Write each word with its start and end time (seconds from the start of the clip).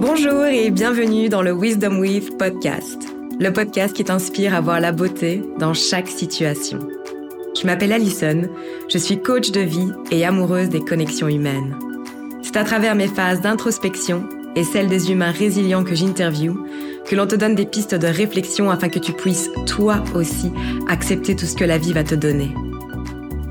Bonjour 0.00 0.46
et 0.46 0.70
bienvenue 0.70 1.28
dans 1.28 1.42
le 1.42 1.52
Wisdom 1.52 1.98
With 1.98 2.38
podcast, 2.38 3.02
le 3.38 3.52
podcast 3.52 3.94
qui 3.94 4.02
t'inspire 4.02 4.54
à 4.54 4.62
voir 4.62 4.80
la 4.80 4.92
beauté 4.92 5.42
dans 5.58 5.74
chaque 5.74 6.08
situation. 6.08 6.78
Je 7.54 7.66
m'appelle 7.66 7.92
Alison, 7.92 8.48
je 8.88 8.96
suis 8.96 9.20
coach 9.20 9.50
de 9.50 9.60
vie 9.60 9.92
et 10.10 10.24
amoureuse 10.24 10.70
des 10.70 10.80
connexions 10.80 11.28
humaines. 11.28 11.76
C'est 12.42 12.56
à 12.56 12.64
travers 12.64 12.94
mes 12.94 13.08
phases 13.08 13.42
d'introspection 13.42 14.26
et 14.56 14.64
celles 14.64 14.88
des 14.88 15.12
humains 15.12 15.32
résilients 15.32 15.84
que 15.84 15.94
j'interviewe 15.94 16.56
que 17.04 17.14
l'on 17.14 17.26
te 17.26 17.36
donne 17.36 17.54
des 17.54 17.66
pistes 17.66 17.94
de 17.94 18.06
réflexion 18.06 18.70
afin 18.70 18.88
que 18.88 18.98
tu 18.98 19.12
puisses, 19.12 19.50
toi 19.66 20.02
aussi, 20.14 20.50
accepter 20.88 21.36
tout 21.36 21.44
ce 21.44 21.56
que 21.56 21.64
la 21.64 21.76
vie 21.76 21.92
va 21.92 22.04
te 22.04 22.14
donner. 22.14 22.54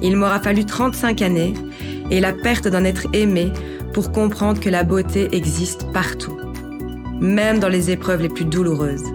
Il 0.02 0.18
m'aura 0.18 0.40
fallu 0.40 0.66
35 0.66 1.22
années 1.22 1.54
et 2.10 2.20
la 2.20 2.34
perte 2.34 2.68
d'un 2.68 2.86
être 2.86 3.06
aimé 3.14 3.52
pour 3.94 4.12
comprendre 4.12 4.60
que 4.60 4.70
la 4.70 4.84
beauté 4.84 5.30
existe 5.36 5.92
partout, 5.92 6.38
même 7.20 7.60
dans 7.60 7.70
les 7.70 7.92
épreuves 7.92 8.22
les 8.22 8.30
plus 8.30 8.46
douloureuses. 8.46 9.06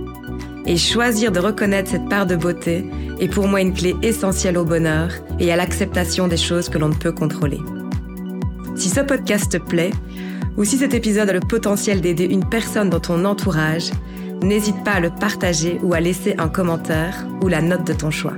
Et 0.66 0.76
choisir 0.76 1.30
de 1.30 1.40
reconnaître 1.40 1.90
cette 1.90 2.08
part 2.08 2.27
de 2.27 2.36
beauté 2.36 2.84
est 3.20 3.28
pour 3.28 3.48
moi 3.48 3.60
une 3.60 3.74
clé 3.74 3.94
essentielle 4.02 4.56
au 4.56 4.64
bonheur 4.64 5.10
et 5.38 5.52
à 5.52 5.56
l'acceptation 5.56 6.27
des 6.27 6.36
choses 6.36 6.68
que 6.68 6.78
l'on 6.78 6.88
ne 6.88 6.94
peut 6.94 7.12
contrôler. 7.12 7.60
Si 8.74 8.88
ce 8.88 9.00
podcast 9.00 9.52
te 9.52 9.58
plaît, 9.58 9.92
ou 10.56 10.64
si 10.64 10.78
cet 10.78 10.94
épisode 10.94 11.28
a 11.28 11.32
le 11.32 11.40
potentiel 11.40 12.00
d'aider 12.00 12.24
une 12.24 12.48
personne 12.48 12.88
dans 12.88 13.00
ton 13.00 13.24
entourage, 13.24 13.90
n'hésite 14.42 14.82
pas 14.84 14.92
à 14.92 15.00
le 15.00 15.10
partager 15.10 15.78
ou 15.82 15.94
à 15.94 16.00
laisser 16.00 16.34
un 16.38 16.48
commentaire 16.48 17.27
ou 17.42 17.48
la 17.48 17.60
note 17.60 17.86
de 17.86 17.92
ton 17.92 18.10
choix. 18.10 18.34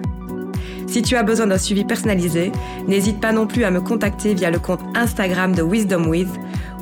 Si 0.87 1.03
tu 1.03 1.17
as 1.17 1.23
besoin 1.23 1.49
d'un 1.49 1.59
suivi 1.59 1.85
personnalisé, 1.85 2.53
n'hésite 2.87 3.21
pas 3.21 3.33
non 3.33 3.47
plus 3.47 3.65
à 3.65 3.71
me 3.71 3.81
contacter 3.81 4.35
via 4.35 4.51
le 4.51 4.59
compte 4.59 4.81
Instagram 4.95 5.55
de 5.55 5.63
Wisdom 5.63 6.07
With 6.07 6.29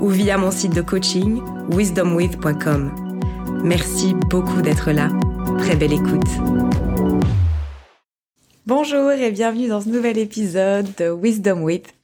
ou 0.00 0.08
via 0.08 0.38
mon 0.38 0.50
site 0.50 0.74
de 0.74 0.82
coaching 0.82 1.40
wisdomwith.com. 1.70 3.60
Merci 3.62 4.14
beaucoup 4.28 4.60
d'être 4.62 4.90
là. 4.92 5.08
Très 5.58 5.76
belle 5.76 5.92
écoute. 5.92 6.28
Bonjour 8.66 9.10
et 9.10 9.30
bienvenue 9.30 9.68
dans 9.68 9.80
ce 9.80 9.88
nouvel 9.88 10.18
épisode 10.18 10.86
de 10.96 11.10
Wisdom 11.10 11.62
With. 11.62 11.94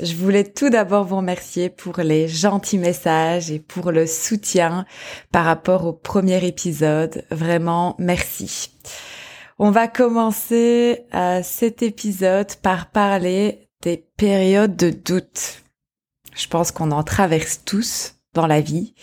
Je 0.00 0.14
voulais 0.14 0.44
tout 0.44 0.68
d'abord 0.68 1.04
vous 1.04 1.16
remercier 1.16 1.70
pour 1.70 1.98
les 1.98 2.28
gentils 2.28 2.78
messages 2.78 3.50
et 3.50 3.58
pour 3.58 3.92
le 3.92 4.06
soutien 4.06 4.84
par 5.32 5.46
rapport 5.46 5.86
au 5.86 5.92
premier 5.94 6.46
épisode. 6.46 7.24
Vraiment, 7.30 7.96
merci. 7.98 8.70
On 9.58 9.70
va 9.70 9.88
commencer 9.88 11.06
euh, 11.14 11.40
cet 11.42 11.82
épisode 11.82 12.54
par 12.56 12.90
parler 12.90 13.68
des 13.80 14.04
périodes 14.18 14.76
de 14.76 14.90
doute. 14.90 15.62
Je 16.34 16.46
pense 16.48 16.70
qu'on 16.70 16.90
en 16.90 17.02
traverse 17.02 17.62
tous 17.64 18.15
dans 18.36 18.46
la 18.46 18.60
vie. 18.60 18.94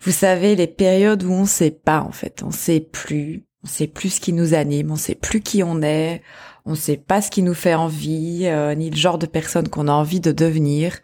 Vous 0.00 0.12
savez, 0.12 0.56
les 0.56 0.66
périodes 0.66 1.24
où 1.24 1.32
on 1.32 1.46
sait 1.46 1.70
pas, 1.70 2.00
en 2.02 2.12
fait. 2.12 2.42
On 2.44 2.50
sait 2.50 2.80
plus. 2.80 3.46
On 3.64 3.66
sait 3.66 3.86
plus 3.86 4.10
ce 4.10 4.20
qui 4.20 4.32
nous 4.32 4.54
anime. 4.54 4.90
On 4.90 4.96
sait 4.96 5.14
plus 5.14 5.40
qui 5.40 5.62
on 5.62 5.82
est. 5.82 6.22
On 6.66 6.74
sait 6.74 6.96
pas 6.96 7.22
ce 7.22 7.30
qui 7.30 7.42
nous 7.42 7.54
fait 7.54 7.74
envie, 7.74 8.42
euh, 8.44 8.74
ni 8.74 8.90
le 8.90 8.96
genre 8.96 9.18
de 9.18 9.26
personne 9.26 9.68
qu'on 9.68 9.88
a 9.88 9.92
envie 9.92 10.20
de 10.20 10.32
devenir, 10.32 10.98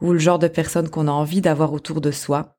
ou 0.00 0.12
le 0.12 0.18
genre 0.18 0.38
de 0.38 0.48
personne 0.48 0.88
qu'on 0.88 1.08
a 1.08 1.12
envie 1.12 1.40
d'avoir 1.40 1.72
autour 1.72 2.00
de 2.00 2.12
soi 2.12 2.56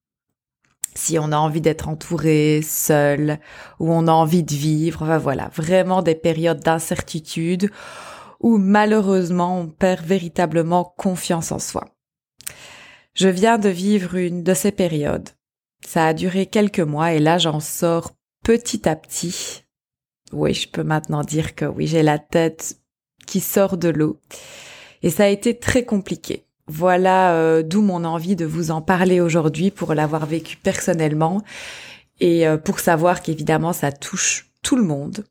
si 0.95 1.17
on 1.19 1.31
a 1.31 1.37
envie 1.37 1.61
d'être 1.61 1.89
entouré, 1.89 2.61
seul, 2.61 3.39
ou 3.79 3.91
on 3.91 4.07
a 4.07 4.11
envie 4.11 4.43
de 4.43 4.53
vivre, 4.53 5.01
enfin 5.03 5.17
voilà, 5.17 5.49
vraiment 5.55 6.01
des 6.01 6.15
périodes 6.15 6.59
d'incertitude 6.59 7.71
où 8.39 8.57
malheureusement 8.57 9.59
on 9.59 9.67
perd 9.67 10.05
véritablement 10.05 10.83
confiance 10.97 11.51
en 11.51 11.59
soi. 11.59 11.85
Je 13.13 13.27
viens 13.27 13.59
de 13.59 13.69
vivre 13.69 14.15
une 14.15 14.43
de 14.43 14.53
ces 14.53 14.71
périodes. 14.71 15.29
Ça 15.85 16.07
a 16.07 16.13
duré 16.13 16.47
quelques 16.47 16.79
mois 16.79 17.13
et 17.13 17.19
là 17.19 17.37
j'en 17.37 17.59
sors 17.59 18.11
petit 18.43 18.89
à 18.89 18.95
petit. 18.95 19.63
Oui, 20.31 20.53
je 20.53 20.67
peux 20.67 20.83
maintenant 20.83 21.21
dire 21.21 21.53
que 21.53 21.65
oui, 21.65 21.85
j'ai 21.85 22.01
la 22.01 22.17
tête 22.17 22.77
qui 23.27 23.39
sort 23.39 23.77
de 23.77 23.89
l'eau. 23.89 24.19
Et 25.03 25.11
ça 25.11 25.25
a 25.25 25.27
été 25.27 25.59
très 25.59 25.85
compliqué. 25.85 26.45
Voilà 26.67 27.35
euh, 27.35 27.61
d'où 27.61 27.81
mon 27.81 28.03
envie 28.03 28.35
de 28.35 28.45
vous 28.45 28.71
en 28.71 28.81
parler 28.81 29.19
aujourd'hui 29.19 29.69
pour 29.69 29.93
l'avoir 29.93 30.25
vécu 30.25 30.57
personnellement 30.57 31.43
et 32.19 32.47
euh, 32.47 32.57
pour 32.57 32.79
savoir 32.79 33.21
qu'évidemment 33.21 33.73
ça 33.73 33.91
touche 33.91 34.49
tout 34.63 34.75
le 34.75 34.83
monde. 34.83 35.25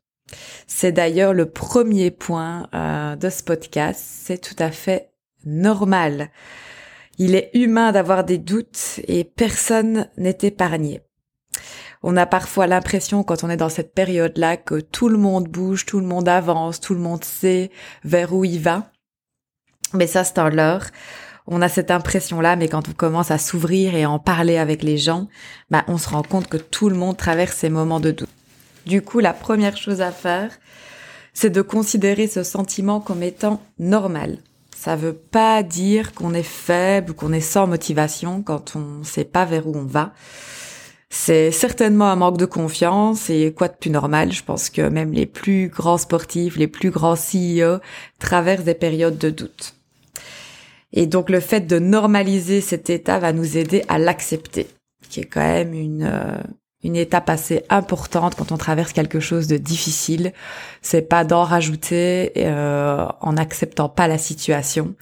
C'est 0.67 0.91
d'ailleurs 0.91 1.33
le 1.33 1.47
premier 1.47 2.11
point 2.11 2.67
euh, 2.73 3.15
de 3.17 3.29
ce 3.29 3.43
podcast. 3.43 4.01
C'est 4.01 4.37
tout 4.37 4.55
à 4.59 4.71
fait 4.71 5.09
normal. 5.45 6.29
Il 7.17 7.35
est 7.35 7.51
humain 7.53 7.91
d'avoir 7.91 8.23
des 8.23 8.37
doutes 8.37 8.99
et 9.07 9.23
personne 9.23 10.07
n'est 10.17 10.37
épargné. 10.41 11.01
On 12.01 12.17
a 12.17 12.25
parfois 12.25 12.67
l'impression 12.67 13.23
quand 13.23 13.43
on 13.43 13.49
est 13.49 13.57
dans 13.57 13.69
cette 13.69 13.93
période-là 13.93 14.57
que 14.57 14.79
tout 14.81 15.09
le 15.09 15.17
monde 15.17 15.47
bouge, 15.47 15.85
tout 15.85 15.99
le 15.99 16.05
monde 16.05 16.27
avance, 16.27 16.81
tout 16.81 16.93
le 16.93 16.99
monde 16.99 17.23
sait 17.23 17.71
vers 18.03 18.33
où 18.33 18.43
il 18.43 18.59
va. 18.59 18.91
Mais 19.93 20.07
ça, 20.07 20.23
c'est 20.23 20.39
un 20.39 20.49
leurre 20.49 20.89
on 21.47 21.61
a 21.61 21.69
cette 21.69 21.91
impression-là, 21.91 22.55
mais 22.55 22.69
quand 22.69 22.87
on 22.89 22.93
commence 22.93 23.31
à 23.31 23.37
s'ouvrir 23.37 23.95
et 23.95 24.03
à 24.03 24.09
en 24.09 24.19
parler 24.19 24.57
avec 24.57 24.81
les 24.83 24.97
gens, 24.97 25.27
bah, 25.69 25.83
on 25.87 25.97
se 25.97 26.09
rend 26.09 26.23
compte 26.23 26.47
que 26.47 26.57
tout 26.57 26.89
le 26.89 26.95
monde 26.95 27.17
traverse 27.17 27.57
ces 27.57 27.69
moments 27.69 27.99
de 27.99 28.11
doute. 28.11 28.29
Du 28.85 29.01
coup, 29.01 29.19
la 29.19 29.33
première 29.33 29.77
chose 29.77 30.01
à 30.01 30.11
faire, 30.11 30.51
c'est 31.33 31.49
de 31.49 31.61
considérer 31.61 32.27
ce 32.27 32.43
sentiment 32.43 33.01
comme 33.01 33.23
étant 33.23 33.61
normal. 33.77 34.37
Ça 34.83 34.97
veut 34.97 35.13
pas 35.13 35.63
dire 35.63 36.13
qu'on 36.13 36.33
est 36.33 36.43
faible 36.43 37.11
ou 37.11 37.13
qu'on 37.13 37.31
est 37.31 37.39
sans 37.39 37.67
motivation 37.67 38.43
quand 38.43 38.75
on 38.75 39.01
sait 39.05 39.23
pas 39.23 39.45
vers 39.45 39.65
où 39.65 39.77
on 39.77 39.85
va. 39.85 40.11
C'est 41.09 41.51
certainement 41.51 42.09
un 42.09 42.17
manque 42.17 42.35
de 42.35 42.45
confiance 42.45 43.29
et 43.29 43.53
quoi 43.53 43.69
de 43.69 43.77
plus 43.77 43.91
normal. 43.91 44.33
Je 44.33 44.43
pense 44.43 44.69
que 44.69 44.81
même 44.81 45.13
les 45.13 45.25
plus 45.25 45.69
grands 45.69 45.97
sportifs, 45.97 46.57
les 46.57 46.67
plus 46.67 46.89
grands 46.89 47.15
CEO 47.15 47.79
traversent 48.19 48.65
des 48.65 48.73
périodes 48.73 49.17
de 49.17 49.29
doute. 49.29 49.75
Et 50.91 51.07
donc 51.07 51.29
le 51.29 51.39
fait 51.39 51.61
de 51.61 51.79
normaliser 51.79 52.59
cet 52.59 52.89
état 52.89 53.19
va 53.19 53.31
nous 53.31 53.55
aider 53.55 53.85
à 53.87 53.97
l'accepter, 53.97 54.67
qui 55.07 55.21
est 55.21 55.25
quand 55.27 55.39
même 55.39 55.73
une 55.73 56.03
euh, 56.03 56.43
une 56.83 56.95
étape 56.95 57.29
assez 57.29 57.63
importante 57.69 58.35
quand 58.35 58.51
on 58.51 58.57
traverse 58.57 58.93
quelque 58.93 59.19
chose 59.19 59.47
de 59.47 59.57
difficile. 59.57 60.33
C'est 60.81 61.01
pas 61.01 61.23
d'en 61.23 61.43
rajouter 61.43 62.31
euh, 62.37 63.07
en 63.21 63.33
n'acceptant 63.33 63.89
pas 63.89 64.07
la 64.07 64.17
situation. 64.17 64.95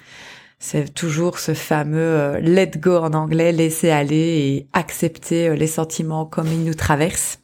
C'est 0.59 0.93
toujours 0.93 1.39
ce 1.39 1.53
fameux 1.53 1.99
euh, 1.99 2.39
let 2.39 2.71
go 2.77 2.97
en 2.97 3.13
anglais, 3.13 3.51
laisser 3.51 3.89
aller 3.89 4.15
et 4.15 4.67
accepter 4.73 5.55
les 5.55 5.67
sentiments 5.67 6.25
comme 6.25 6.47
ils 6.47 6.63
nous 6.63 6.75
traversent. 6.75 7.39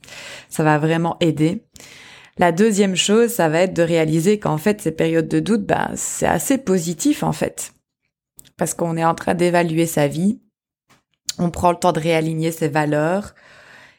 Ça 0.49 0.63
va 0.63 0.77
vraiment 0.77 1.17
aider. 1.19 1.63
La 2.37 2.51
deuxième 2.51 2.95
chose, 2.95 3.31
ça 3.31 3.49
va 3.49 3.61
être 3.61 3.73
de 3.73 3.81
réaliser 3.81 4.37
qu'en 4.37 4.57
fait, 4.57 4.81
ces 4.81 4.91
périodes 4.91 5.27
de 5.27 5.39
doute, 5.39 5.65
ben, 5.65 5.89
c'est 5.95 6.27
assez 6.27 6.59
positif 6.59 7.23
en 7.23 7.31
fait 7.31 7.73
parce 8.57 8.73
qu'on 8.73 8.97
est 8.97 9.05
en 9.05 9.15
train 9.15 9.35
d'évaluer 9.35 9.85
sa 9.85 10.07
vie. 10.07 10.41
On 11.39 11.51
prend 11.51 11.71
le 11.71 11.77
temps 11.77 11.93
de 11.93 11.99
réaligner 11.99 12.51
ses 12.51 12.67
valeurs 12.67 13.35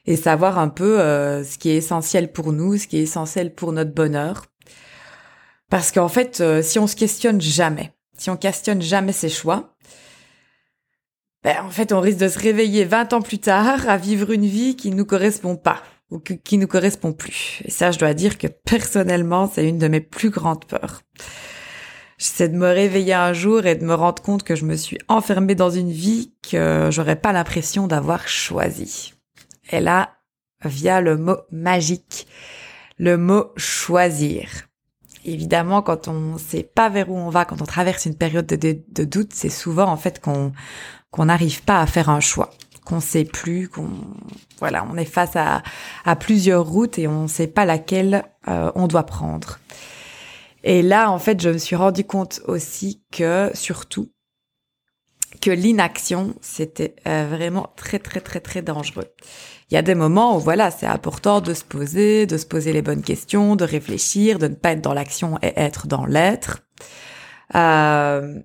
et 0.09 0.17
savoir 0.17 0.59
un 0.59 0.69
peu 0.69 1.01
euh, 1.01 1.45
ce 1.45 1.59
qui 1.59 1.69
est 1.69 1.77
essentiel 1.77 2.33
pour 2.33 2.55
nous, 2.55 2.79
ce 2.79 2.87
qui 2.87 2.97
est 2.97 3.03
essentiel 3.03 3.55
pour 3.55 3.73
notre 3.73 3.93
bonheur. 3.93 4.47
Parce 5.69 5.93
qu'en 5.93 6.09
fait, 6.09 6.41
euh, 6.41 6.63
si 6.63 6.79
on 6.79 6.87
se 6.87 6.97
questionne 6.97 7.43
jamais, 7.43 7.93
si 8.17 8.31
on 8.31 8.39
questionne 8.39 8.81
jamais 8.81 9.13
ses 9.13 9.29
choix, 9.29 9.77
ben, 11.45 11.57
en 11.63 11.69
fait, 11.69 11.93
on 11.93 12.01
risque 12.01 12.21
de 12.21 12.29
se 12.29 12.39
réveiller 12.39 12.87
20 12.87 13.13
ans 13.13 13.21
plus 13.21 13.39
tard 13.39 13.87
à 13.87 13.99
vivre 13.99 14.31
une 14.31 14.47
vie 14.47 14.77
qui 14.77 14.91
ne 14.91 14.97
nous 14.97 15.05
correspond 15.05 15.57
pas 15.57 15.83
ou 16.11 16.21
qui 16.21 16.57
nous 16.57 16.67
correspond 16.67 17.13
plus. 17.13 17.61
Et 17.67 17.71
ça, 17.71 17.91
je 17.91 17.99
dois 17.99 18.15
dire 18.15 18.39
que 18.39 18.47
personnellement, 18.47 19.47
c'est 19.47 19.69
une 19.69 19.79
de 19.79 19.89
mes 19.89 20.01
plus 20.01 20.31
grandes 20.31 20.65
peurs 20.65 21.03
c'est 22.21 22.49
de 22.49 22.57
me 22.57 22.67
réveiller 22.67 23.15
un 23.15 23.33
jour 23.33 23.65
et 23.65 23.77
de 23.77 23.85
me 23.85 23.95
rendre 23.95 24.21
compte 24.21 24.43
que 24.43 24.57
je 24.57 24.65
me 24.65 24.75
suis 24.75 24.99
enfermée 25.07 25.55
dans 25.55 25.71
une 25.71 25.93
vie 25.93 26.33
que 26.51 26.89
j'aurais 26.91 27.15
pas 27.15 27.33
l'impression 27.33 27.87
d'avoir 27.87 28.27
choisie. 28.27 29.15
Et 29.71 29.81
là, 29.81 30.17
via 30.65 31.01
le 31.01 31.17
mot 31.17 31.37
magique, 31.51 32.27
le 32.99 33.17
mot 33.17 33.53
choisir. 33.57 34.49
Évidemment, 35.25 35.83
quand 35.83 36.09
on 36.09 36.39
sait 36.39 36.63
pas 36.63 36.89
vers 36.89 37.11
où 37.11 37.17
on 37.17 37.29
va, 37.29 37.45
quand 37.45 37.61
on 37.61 37.67
traverse 37.67 38.07
une 38.07 38.17
période 38.17 38.47
de, 38.47 39.05
doute, 39.05 39.33
c'est 39.35 39.51
souvent 39.51 39.87
en 39.87 39.97
fait 39.97 40.21
qu'on 40.21 40.53
qu'on 41.11 41.25
n'arrive 41.27 41.63
pas 41.63 41.81
à 41.81 41.87
faire 41.87 42.11
un 42.11 42.21
choix, 42.21 42.51
qu'on 42.85 43.01
sait 43.01 43.25
plus, 43.25 43.69
qu'on 43.69 43.91
voilà, 44.59 44.87
on 44.91 44.97
est 44.97 45.07
face 45.07 45.37
à, 45.37 45.63
à 46.05 46.17
plusieurs 46.17 46.67
routes 46.67 46.99
et 46.99 47.09
on 47.09 47.29
sait 47.29 47.47
pas 47.47 47.65
laquelle 47.65 48.25
euh, 48.47 48.71
on 48.75 48.87
doit 48.89 49.05
prendre. 49.05 49.59
Et 50.65 50.83
là, 50.83 51.11
en 51.11 51.19
fait, 51.19 51.41
je 51.41 51.51
me 51.51 51.59
suis 51.59 51.77
rendu 51.77 52.05
compte 52.05 52.41
aussi 52.47 53.03
que, 53.11 53.51
surtout, 53.55 54.11
que 55.41 55.51
l'inaction, 55.51 56.35
c'était 56.41 56.95
euh, 57.07 57.27
vraiment 57.29 57.73
très, 57.77 57.99
très, 57.99 58.21
très, 58.21 58.41
très 58.41 58.63
dangereux. 58.63 59.07
Il 59.71 59.75
y 59.75 59.77
a 59.77 59.83
des 59.83 59.95
moments 59.95 60.37
où, 60.37 60.41
voilà, 60.41 60.71
c'est 60.71 60.87
important 60.87 61.41
de 61.41 61.53
se 61.55 61.65
poser, 61.65 62.27
de 62.27 62.39
se 62.39 62.47
poser 62.47 62.73
les 62.73 62.83
bonnes 62.83 63.03
questions, 63.03 63.57
de 63.57 63.65
réfléchir, 63.65 64.39
de 64.39 64.49
ne 64.49 64.55
pas 64.55 64.73
être 64.73 64.81
dans 64.81 64.95
l'action 64.95 65.39
et 65.43 65.53
être 65.57 65.87
dans 65.87 66.07
l'être. 66.07 66.63
Euh, 67.55 68.41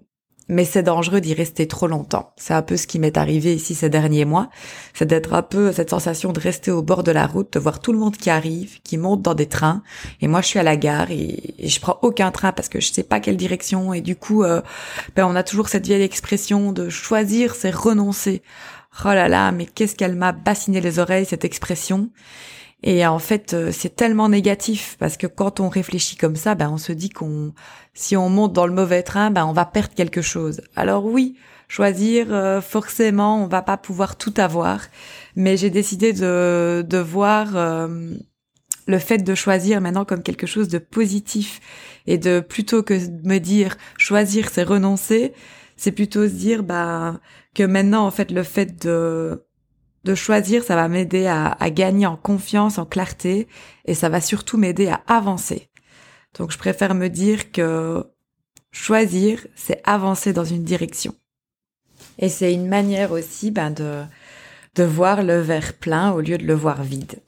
mais 0.49 0.65
c'est 0.65 0.83
dangereux 0.83 1.21
d'y 1.21 1.33
rester 1.33 1.67
trop 1.67 1.87
longtemps. 1.87 2.33
C'est 2.37 2.53
un 2.53 2.61
peu 2.61 2.77
ce 2.77 2.87
qui 2.87 2.99
m'est 2.99 3.17
arrivé 3.17 3.55
ici 3.55 3.75
ces 3.75 3.89
derniers 3.89 4.25
mois, 4.25 4.49
c'est 4.93 5.05
d'être 5.05 5.33
un 5.33 5.41
peu 5.41 5.71
cette 5.71 5.89
sensation 5.89 6.33
de 6.33 6.39
rester 6.39 6.71
au 6.71 6.81
bord 6.81 7.03
de 7.03 7.11
la 7.11 7.27
route, 7.27 7.53
de 7.53 7.59
voir 7.59 7.79
tout 7.79 7.93
le 7.93 7.99
monde 7.99 8.17
qui 8.17 8.29
arrive, 8.29 8.81
qui 8.83 8.97
monte 8.97 9.21
dans 9.21 9.33
des 9.33 9.47
trains, 9.47 9.83
et 10.21 10.27
moi 10.27 10.41
je 10.41 10.47
suis 10.47 10.59
à 10.59 10.63
la 10.63 10.75
gare 10.75 11.11
et, 11.11 11.55
je 11.63 11.79
prends 11.79 11.99
aucun 12.01 12.31
train 12.31 12.51
parce 12.51 12.69
que 12.69 12.79
je 12.79 12.91
sais 12.91 13.03
pas 13.03 13.19
quelle 13.19 13.37
direction, 13.37 13.93
et 13.93 14.01
du 14.01 14.15
coup, 14.15 14.43
euh, 14.43 14.61
ben 15.15 15.25
on 15.25 15.35
a 15.35 15.43
toujours 15.43 15.69
cette 15.69 15.85
vieille 15.85 16.03
expression 16.03 16.71
de 16.71 16.89
choisir, 16.89 17.55
c'est 17.55 17.73
renoncer. 17.73 18.41
Oh 19.05 19.07
là 19.07 19.27
là, 19.27 19.51
mais 19.51 19.65
qu'est-ce 19.65 19.95
qu'elle 19.95 20.15
m'a 20.15 20.31
bassiné 20.33 20.79
les 20.79 20.99
oreilles 20.99 21.25
cette 21.25 21.45
expression. 21.45 22.09
Et 22.83 23.05
en 23.05 23.19
fait, 23.19 23.53
euh, 23.53 23.71
c'est 23.71 23.95
tellement 23.95 24.27
négatif 24.27 24.97
parce 24.99 25.15
que 25.15 25.25
quand 25.27 25.61
on 25.61 25.69
réfléchit 25.69 26.17
comme 26.17 26.35
ça, 26.35 26.53
ben 26.53 26.69
on 26.69 26.77
se 26.77 26.91
dit 26.91 27.09
qu'on 27.09 27.53
si 27.93 28.17
on 28.17 28.29
monte 28.29 28.51
dans 28.53 28.67
le 28.67 28.73
mauvais 28.73 29.03
train, 29.03 29.31
ben 29.31 29.45
on 29.45 29.53
va 29.53 29.65
perdre 29.65 29.93
quelque 29.95 30.21
chose. 30.21 30.61
Alors 30.75 31.05
oui, 31.05 31.37
choisir 31.69 32.27
euh, 32.31 32.59
forcément, 32.61 33.41
on 33.41 33.47
va 33.47 33.61
pas 33.61 33.77
pouvoir 33.77 34.17
tout 34.17 34.33
avoir, 34.37 34.81
mais 35.37 35.55
j'ai 35.55 35.69
décidé 35.69 36.11
de 36.11 36.85
de 36.87 36.97
voir 36.97 37.55
euh, 37.55 38.15
le 38.87 38.99
fait 38.99 39.19
de 39.19 39.33
choisir 39.35 39.79
maintenant 39.79 40.03
comme 40.05 40.21
quelque 40.21 40.47
chose 40.47 40.67
de 40.67 40.77
positif 40.77 41.61
et 42.05 42.17
de 42.17 42.41
plutôt 42.41 42.83
que 42.83 42.93
de 42.93 43.27
me 43.27 43.39
dire 43.39 43.77
choisir 43.97 44.49
c'est 44.51 44.63
renoncer, 44.63 45.33
c'est 45.77 45.93
plutôt 45.93 46.27
se 46.27 46.33
dire 46.33 46.63
bah 46.63 47.19
que 47.55 47.63
maintenant 47.63 48.05
en 48.05 48.11
fait 48.11 48.29
le 48.31 48.43
fait 48.43 48.83
de 48.83 49.45
de 50.03 50.15
choisir, 50.15 50.63
ça 50.63 50.75
va 50.75 50.87
m'aider 50.87 51.27
à, 51.27 51.55
gagner 51.69 52.05
en 52.05 52.17
confiance, 52.17 52.77
en 52.77 52.85
clarté, 52.85 53.47
et 53.85 53.93
ça 53.93 54.09
va 54.09 54.21
surtout 54.21 54.57
m'aider 54.57 54.87
à 54.87 55.01
avancer. 55.07 55.69
Donc 56.37 56.51
je 56.51 56.57
préfère 56.57 56.95
me 56.95 57.07
dire 57.07 57.51
que 57.51 58.05
choisir, 58.71 59.45
c'est 59.55 59.81
avancer 59.85 60.33
dans 60.33 60.43
une 60.43 60.63
direction. 60.63 61.15
Et 62.19 62.29
c'est 62.29 62.53
une 62.53 62.67
manière 62.67 63.11
aussi 63.11 63.51
ben, 63.51 63.71
de, 63.71 64.03
de 64.75 64.83
voir 64.83 65.23
le 65.23 65.39
verre 65.39 65.73
plein 65.73 66.11
au 66.11 66.21
lieu 66.21 66.37
de 66.37 66.45
le 66.45 66.53
voir 66.53 66.83
vide. 66.83 67.21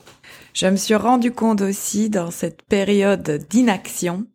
Je 0.53 0.67
me 0.67 0.75
suis 0.75 0.95
rendu 0.95 1.31
compte 1.31 1.61
aussi 1.61 2.09
dans 2.09 2.31
cette 2.31 2.61
période 2.63 3.45
d'inaction 3.49 4.25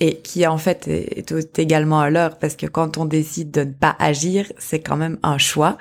et 0.00 0.16
qui 0.16 0.46
en 0.46 0.58
fait 0.58 0.88
est, 0.88 1.58
également 1.58 2.00
à 2.00 2.10
l'heure 2.10 2.38
parce 2.38 2.56
que 2.56 2.66
quand 2.66 2.98
on 2.98 3.04
décide 3.04 3.50
de 3.50 3.64
ne 3.64 3.72
pas 3.72 3.94
agir, 3.98 4.50
c'est 4.58 4.80
quand 4.80 4.96
même 4.96 5.18
un 5.22 5.38
choix. 5.38 5.76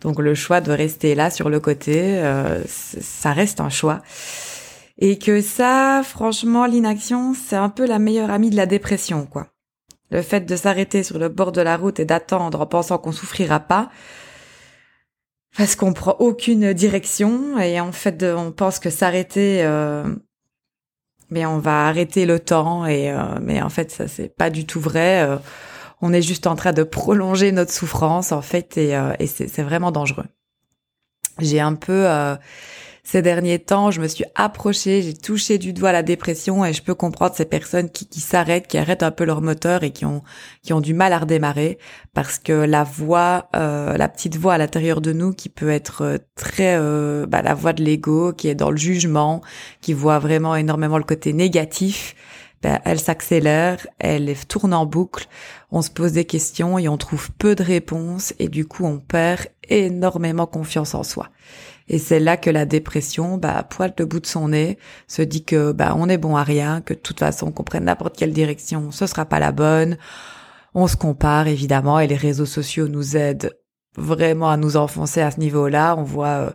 Donc 0.00 0.20
le 0.20 0.34
choix 0.34 0.60
de 0.60 0.70
rester 0.70 1.14
là 1.14 1.30
sur 1.30 1.50
le 1.50 1.58
côté, 1.58 2.18
euh, 2.18 2.62
ça 2.66 3.32
reste 3.32 3.60
un 3.60 3.68
choix. 3.68 4.02
Et 4.98 5.18
que 5.18 5.42
ça, 5.42 6.02
franchement, 6.04 6.64
l'inaction, 6.64 7.34
c'est 7.34 7.56
un 7.56 7.68
peu 7.68 7.86
la 7.86 7.98
meilleure 7.98 8.30
amie 8.30 8.48
de 8.48 8.56
la 8.56 8.64
dépression, 8.64 9.26
quoi. 9.26 9.48
Le 10.10 10.22
fait 10.22 10.46
de 10.46 10.56
s'arrêter 10.56 11.02
sur 11.02 11.18
le 11.18 11.28
bord 11.28 11.52
de 11.52 11.60
la 11.60 11.76
route 11.76 12.00
et 12.00 12.04
d'attendre 12.04 12.60
en 12.60 12.66
pensant 12.66 12.96
qu'on 12.96 13.12
souffrira 13.12 13.60
pas, 13.60 13.90
parce 15.56 15.74
qu'on 15.74 15.92
prend 15.92 16.16
aucune 16.18 16.72
direction 16.72 17.58
et 17.58 17.80
en 17.80 17.92
fait 17.92 18.22
on 18.22 18.52
pense 18.52 18.78
que 18.78 18.90
s'arrêter 18.90 19.64
euh, 19.64 20.04
mais 21.30 21.46
on 21.46 21.58
va 21.58 21.86
arrêter 21.86 22.26
le 22.26 22.38
temps 22.38 22.86
et 22.86 23.10
euh, 23.10 23.38
mais 23.40 23.60
en 23.62 23.68
fait 23.68 23.90
ça 23.90 24.08
c'est 24.08 24.28
pas 24.28 24.50
du 24.50 24.66
tout 24.66 24.80
vrai. 24.80 25.22
Euh, 25.22 25.36
on 26.02 26.12
est 26.12 26.22
juste 26.22 26.46
en 26.46 26.56
train 26.56 26.72
de 26.72 26.82
prolonger 26.82 27.52
notre 27.52 27.72
souffrance 27.72 28.32
en 28.32 28.42
fait 28.42 28.76
et, 28.76 28.96
euh, 28.96 29.14
et 29.18 29.26
c'est 29.26 29.62
vraiment 29.62 29.92
dangereux. 29.92 30.26
J'ai 31.38 31.60
un 31.60 31.74
peu 31.74 32.06
ces 33.06 33.22
derniers 33.22 33.60
temps, 33.60 33.92
je 33.92 34.00
me 34.00 34.08
suis 34.08 34.24
approchée, 34.34 35.00
j'ai 35.00 35.14
touché 35.14 35.58
du 35.58 35.72
doigt 35.72 35.92
la 35.92 36.02
dépression 36.02 36.64
et 36.64 36.72
je 36.72 36.82
peux 36.82 36.96
comprendre 36.96 37.36
ces 37.36 37.44
personnes 37.44 37.88
qui, 37.88 38.08
qui 38.08 38.18
s'arrêtent, 38.18 38.66
qui 38.66 38.78
arrêtent 38.78 39.04
un 39.04 39.12
peu 39.12 39.24
leur 39.24 39.42
moteur 39.42 39.84
et 39.84 39.92
qui 39.92 40.04
ont 40.04 40.24
qui 40.64 40.72
ont 40.72 40.80
du 40.80 40.92
mal 40.92 41.12
à 41.12 41.20
redémarrer 41.20 41.78
parce 42.14 42.40
que 42.40 42.52
la 42.52 42.82
voix, 42.82 43.48
euh, 43.54 43.96
la 43.96 44.08
petite 44.08 44.34
voix 44.34 44.54
à 44.54 44.58
l'intérieur 44.58 45.00
de 45.00 45.12
nous 45.12 45.32
qui 45.32 45.48
peut 45.48 45.70
être 45.70 46.02
euh, 46.02 46.18
très 46.34 46.76
euh, 46.76 47.26
bah, 47.26 47.42
la 47.42 47.54
voix 47.54 47.72
de 47.72 47.84
l'ego, 47.84 48.32
qui 48.32 48.48
est 48.48 48.56
dans 48.56 48.72
le 48.72 48.76
jugement, 48.76 49.40
qui 49.80 49.92
voit 49.92 50.18
vraiment 50.18 50.56
énormément 50.56 50.98
le 50.98 51.04
côté 51.04 51.32
négatif. 51.32 52.16
Ben, 52.62 52.80
elle 52.84 52.98
s'accélère, 52.98 53.86
elle 54.00 54.34
tourne 54.48 54.74
en 54.74 54.84
boucle, 54.84 55.28
on 55.76 55.82
se 55.82 55.90
pose 55.90 56.12
des 56.12 56.24
questions 56.24 56.78
et 56.78 56.88
on 56.88 56.96
trouve 56.96 57.30
peu 57.32 57.54
de 57.54 57.62
réponses 57.62 58.32
et 58.38 58.48
du 58.48 58.64
coup 58.64 58.86
on 58.86 58.98
perd 58.98 59.48
énormément 59.68 60.46
confiance 60.46 60.94
en 60.94 61.02
soi. 61.02 61.28
Et 61.88 61.98
c'est 61.98 62.18
là 62.18 62.38
que 62.38 62.48
la 62.48 62.64
dépression, 62.64 63.36
bah, 63.36 63.62
pointe 63.62 64.00
le 64.00 64.06
bout 64.06 64.20
de 64.20 64.26
son 64.26 64.48
nez, 64.48 64.78
se 65.06 65.20
dit 65.20 65.44
que 65.44 65.72
bah 65.72 65.94
on 65.98 66.08
est 66.08 66.16
bon 66.16 66.34
à 66.34 66.44
rien, 66.44 66.80
que 66.80 66.94
de 66.94 66.98
toute 66.98 67.18
façon 67.18 67.52
qu'on 67.52 67.62
prenne 67.62 67.84
n'importe 67.84 68.16
quelle 68.16 68.32
direction, 68.32 68.90
ce 68.90 69.06
sera 69.06 69.26
pas 69.26 69.38
la 69.38 69.52
bonne. 69.52 69.98
On 70.72 70.86
se 70.86 70.96
compare 70.96 71.46
évidemment 71.46 72.00
et 72.00 72.06
les 72.06 72.16
réseaux 72.16 72.46
sociaux 72.46 72.88
nous 72.88 73.14
aident 73.18 73.54
vraiment 73.98 74.48
à 74.48 74.56
nous 74.56 74.78
enfoncer 74.78 75.20
à 75.20 75.30
ce 75.30 75.40
niveau-là. 75.40 75.94
On 75.98 76.04
voit 76.04 76.26
euh, 76.26 76.50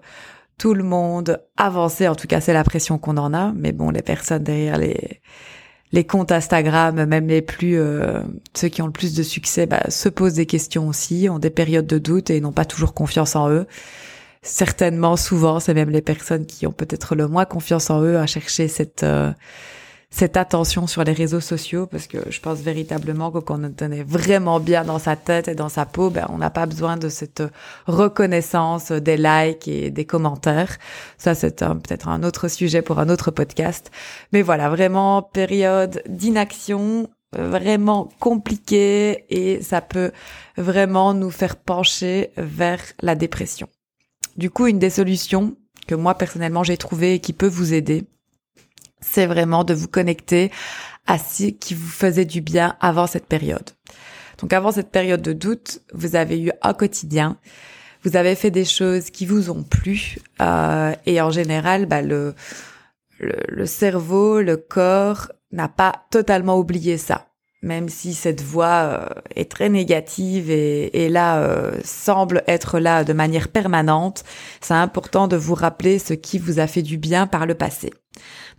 tout 0.57 0.73
le 0.73 0.83
monde 0.83 1.39
avancer, 1.57 2.07
en 2.07 2.15
tout 2.15 2.27
cas 2.27 2.41
c'est 2.41 2.53
la 2.53 2.63
pression 2.63 2.97
qu'on 2.97 3.17
en 3.17 3.35
a. 3.35 3.51
Mais 3.53 3.71
bon, 3.71 3.91
les 3.91 4.01
personnes 4.01 4.43
derrière 4.43 4.79
les 4.79 5.21
les 5.91 6.05
comptes 6.05 6.31
Instagram, 6.31 7.05
même 7.05 7.27
les 7.27 7.41
plus 7.41 7.77
euh, 7.77 8.21
ceux 8.55 8.69
qui 8.69 8.81
ont 8.81 8.85
le 8.85 8.91
plus 8.91 9.13
de 9.13 9.23
succès, 9.23 9.65
bah, 9.65 9.89
se 9.89 10.09
posent 10.09 10.35
des 10.35 10.45
questions 10.45 10.87
aussi, 10.87 11.27
ont 11.29 11.39
des 11.39 11.49
périodes 11.49 11.87
de 11.87 11.97
doute 11.97 12.29
et 12.29 12.39
n'ont 12.39 12.53
pas 12.53 12.65
toujours 12.65 12.93
confiance 12.93 13.35
en 13.35 13.49
eux. 13.49 13.65
Certainement 14.41 15.17
souvent, 15.17 15.59
c'est 15.59 15.73
même 15.73 15.89
les 15.89 16.01
personnes 16.01 16.45
qui 16.45 16.65
ont 16.65 16.71
peut-être 16.71 17.15
le 17.15 17.27
moins 17.27 17.45
confiance 17.45 17.89
en 17.89 18.01
eux 18.01 18.17
à 18.17 18.25
chercher 18.25 18.67
cette 18.67 19.03
euh, 19.03 19.31
cette 20.13 20.35
attention 20.35 20.87
sur 20.87 21.03
les 21.03 21.13
réseaux 21.13 21.39
sociaux 21.39 21.87
parce 21.87 22.05
que 22.05 22.17
je 22.29 22.39
pense 22.41 22.59
véritablement 22.59 23.31
que 23.31 23.39
quand 23.39 23.59
on 23.81 23.91
est 23.91 24.03
vraiment 24.03 24.59
bien 24.59 24.83
dans 24.83 24.99
sa 24.99 25.15
tête 25.15 25.47
et 25.47 25.55
dans 25.55 25.69
sa 25.69 25.85
peau, 25.85 26.09
ben 26.09 26.27
on 26.29 26.37
n'a 26.37 26.49
pas 26.49 26.65
besoin 26.65 26.97
de 26.97 27.07
cette 27.07 27.41
reconnaissance 27.87 28.91
des 28.91 29.17
likes 29.17 29.67
et 29.69 29.89
des 29.89 30.05
commentaires. 30.05 30.77
Ça 31.17 31.33
c'est 31.33 31.59
peut-être 31.59 32.09
un 32.09 32.23
autre 32.23 32.49
sujet 32.49 32.81
pour 32.81 32.99
un 32.99 33.09
autre 33.09 33.31
podcast. 33.31 33.89
Mais 34.33 34.41
voilà, 34.41 34.69
vraiment 34.69 35.21
période 35.21 36.03
d'inaction 36.07 37.09
vraiment 37.33 38.09
compliquée 38.19 39.25
et 39.29 39.61
ça 39.61 39.79
peut 39.81 40.11
vraiment 40.57 41.13
nous 41.13 41.31
faire 41.31 41.55
pencher 41.55 42.31
vers 42.35 42.81
la 43.01 43.15
dépression. 43.15 43.69
Du 44.37 44.49
coup, 44.49 44.67
une 44.67 44.79
des 44.79 44.89
solutions 44.89 45.55
que 45.87 45.95
moi 45.95 46.15
personnellement 46.15 46.63
j'ai 46.63 46.77
trouvé 46.77 47.15
et 47.15 47.19
qui 47.19 47.33
peut 47.33 47.47
vous 47.47 47.73
aider, 47.73 48.03
c'est 49.01 49.25
vraiment 49.25 49.63
de 49.63 49.73
vous 49.73 49.87
connecter 49.87 50.51
à 51.07 51.17
ce 51.17 51.45
qui 51.45 51.73
vous 51.73 51.89
faisait 51.89 52.25
du 52.25 52.41
bien 52.41 52.75
avant 52.79 53.07
cette 53.07 53.25
période. 53.25 53.69
Donc 54.39 54.53
avant 54.53 54.71
cette 54.71 54.91
période 54.91 55.21
de 55.21 55.33
doute, 55.33 55.81
vous 55.93 56.15
avez 56.15 56.39
eu 56.39 56.51
un 56.61 56.73
quotidien, 56.73 57.37
vous 58.03 58.15
avez 58.15 58.35
fait 58.35 58.51
des 58.51 58.65
choses 58.65 59.09
qui 59.09 59.25
vous 59.25 59.49
ont 59.49 59.63
plu 59.63 60.17
euh, 60.41 60.93
et 61.05 61.21
en 61.21 61.31
général, 61.31 61.85
bah, 61.85 62.01
le, 62.01 62.33
le, 63.19 63.35
le 63.47 63.65
cerveau, 63.65 64.41
le 64.41 64.57
corps 64.57 65.31
n'a 65.51 65.67
pas 65.67 66.05
totalement 66.09 66.57
oublié 66.57 66.97
ça 66.97 67.27
même 67.61 67.89
si 67.89 68.13
cette 68.13 68.41
voix 68.41 68.67
euh, 68.83 69.21
est 69.35 69.49
très 69.49 69.69
négative 69.69 70.49
et, 70.49 71.05
et 71.05 71.09
là 71.09 71.41
euh, 71.41 71.71
semble 71.83 72.43
être 72.47 72.79
là 72.79 73.03
de 73.03 73.13
manière 73.13 73.49
permanente, 73.49 74.23
c'est 74.61 74.73
important 74.73 75.27
de 75.27 75.37
vous 75.37 75.55
rappeler 75.55 75.99
ce 75.99 76.13
qui 76.13 76.39
vous 76.39 76.59
a 76.59 76.67
fait 76.67 76.81
du 76.81 76.97
bien 76.97 77.27
par 77.27 77.45
le 77.45 77.55
passé. 77.55 77.91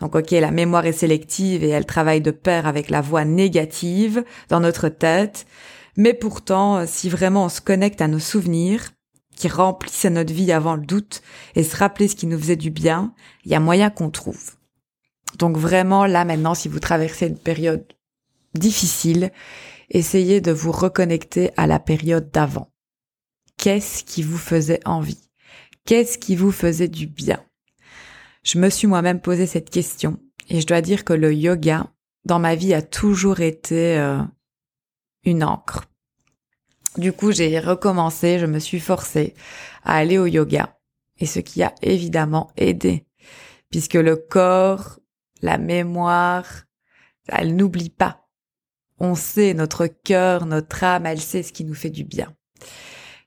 Donc 0.00 0.14
ok, 0.14 0.30
la 0.30 0.50
mémoire 0.50 0.86
est 0.86 0.92
sélective 0.92 1.62
et 1.62 1.68
elle 1.68 1.86
travaille 1.86 2.20
de 2.20 2.30
pair 2.30 2.66
avec 2.66 2.90
la 2.90 3.00
voix 3.00 3.24
négative 3.24 4.24
dans 4.48 4.60
notre 4.60 4.88
tête, 4.88 5.46
mais 5.96 6.14
pourtant, 6.14 6.78
euh, 6.78 6.84
si 6.86 7.08
vraiment 7.08 7.44
on 7.44 7.48
se 7.48 7.60
connecte 7.60 8.00
à 8.00 8.08
nos 8.08 8.18
souvenirs, 8.18 8.90
qui 9.36 9.48
remplissaient 9.48 10.10
notre 10.10 10.32
vie 10.32 10.52
avant 10.52 10.76
le 10.76 10.84
doute, 10.84 11.22
et 11.54 11.64
se 11.64 11.76
rappeler 11.76 12.08
ce 12.08 12.16
qui 12.16 12.26
nous 12.26 12.38
faisait 12.38 12.56
du 12.56 12.70
bien, 12.70 13.14
il 13.44 13.50
y 13.50 13.54
a 13.54 13.60
moyen 13.60 13.90
qu'on 13.90 14.10
trouve. 14.10 14.52
Donc 15.38 15.56
vraiment, 15.56 16.06
là 16.06 16.24
maintenant, 16.24 16.54
si 16.54 16.68
vous 16.68 16.80
traversez 16.80 17.26
une 17.26 17.38
période 17.38 17.84
difficile, 18.54 19.32
essayez 19.90 20.40
de 20.40 20.52
vous 20.52 20.72
reconnecter 20.72 21.50
à 21.56 21.66
la 21.66 21.78
période 21.78 22.30
d'avant. 22.30 22.70
Qu'est-ce 23.56 24.04
qui 24.04 24.22
vous 24.22 24.38
faisait 24.38 24.80
envie? 24.84 25.30
Qu'est-ce 25.86 26.18
qui 26.18 26.36
vous 26.36 26.52
faisait 26.52 26.88
du 26.88 27.06
bien? 27.06 27.42
Je 28.42 28.58
me 28.58 28.68
suis 28.70 28.86
moi-même 28.86 29.20
posé 29.20 29.46
cette 29.46 29.70
question 29.70 30.18
et 30.48 30.60
je 30.60 30.66
dois 30.66 30.80
dire 30.80 31.04
que 31.04 31.12
le 31.12 31.32
yoga 31.32 31.86
dans 32.24 32.38
ma 32.38 32.54
vie 32.54 32.74
a 32.74 32.82
toujours 32.82 33.40
été 33.40 33.98
euh, 33.98 34.20
une 35.24 35.44
encre. 35.44 35.84
Du 36.96 37.12
coup, 37.12 37.32
j'ai 37.32 37.58
recommencé, 37.58 38.38
je 38.38 38.46
me 38.46 38.58
suis 38.58 38.80
forcée 38.80 39.34
à 39.84 39.96
aller 39.96 40.18
au 40.18 40.26
yoga 40.26 40.78
et 41.18 41.26
ce 41.26 41.40
qui 41.40 41.62
a 41.62 41.74
évidemment 41.82 42.50
aidé 42.56 43.06
puisque 43.70 43.94
le 43.94 44.16
corps, 44.16 44.98
la 45.40 45.56
mémoire, 45.56 46.64
elle 47.28 47.56
n'oublie 47.56 47.90
pas 47.90 48.22
on 49.02 49.16
sait, 49.16 49.52
notre 49.52 49.88
cœur, 49.88 50.46
notre 50.46 50.84
âme, 50.84 51.06
elle 51.06 51.20
sait 51.20 51.42
ce 51.42 51.52
qui 51.52 51.64
nous 51.64 51.74
fait 51.74 51.90
du 51.90 52.04
bien. 52.04 52.32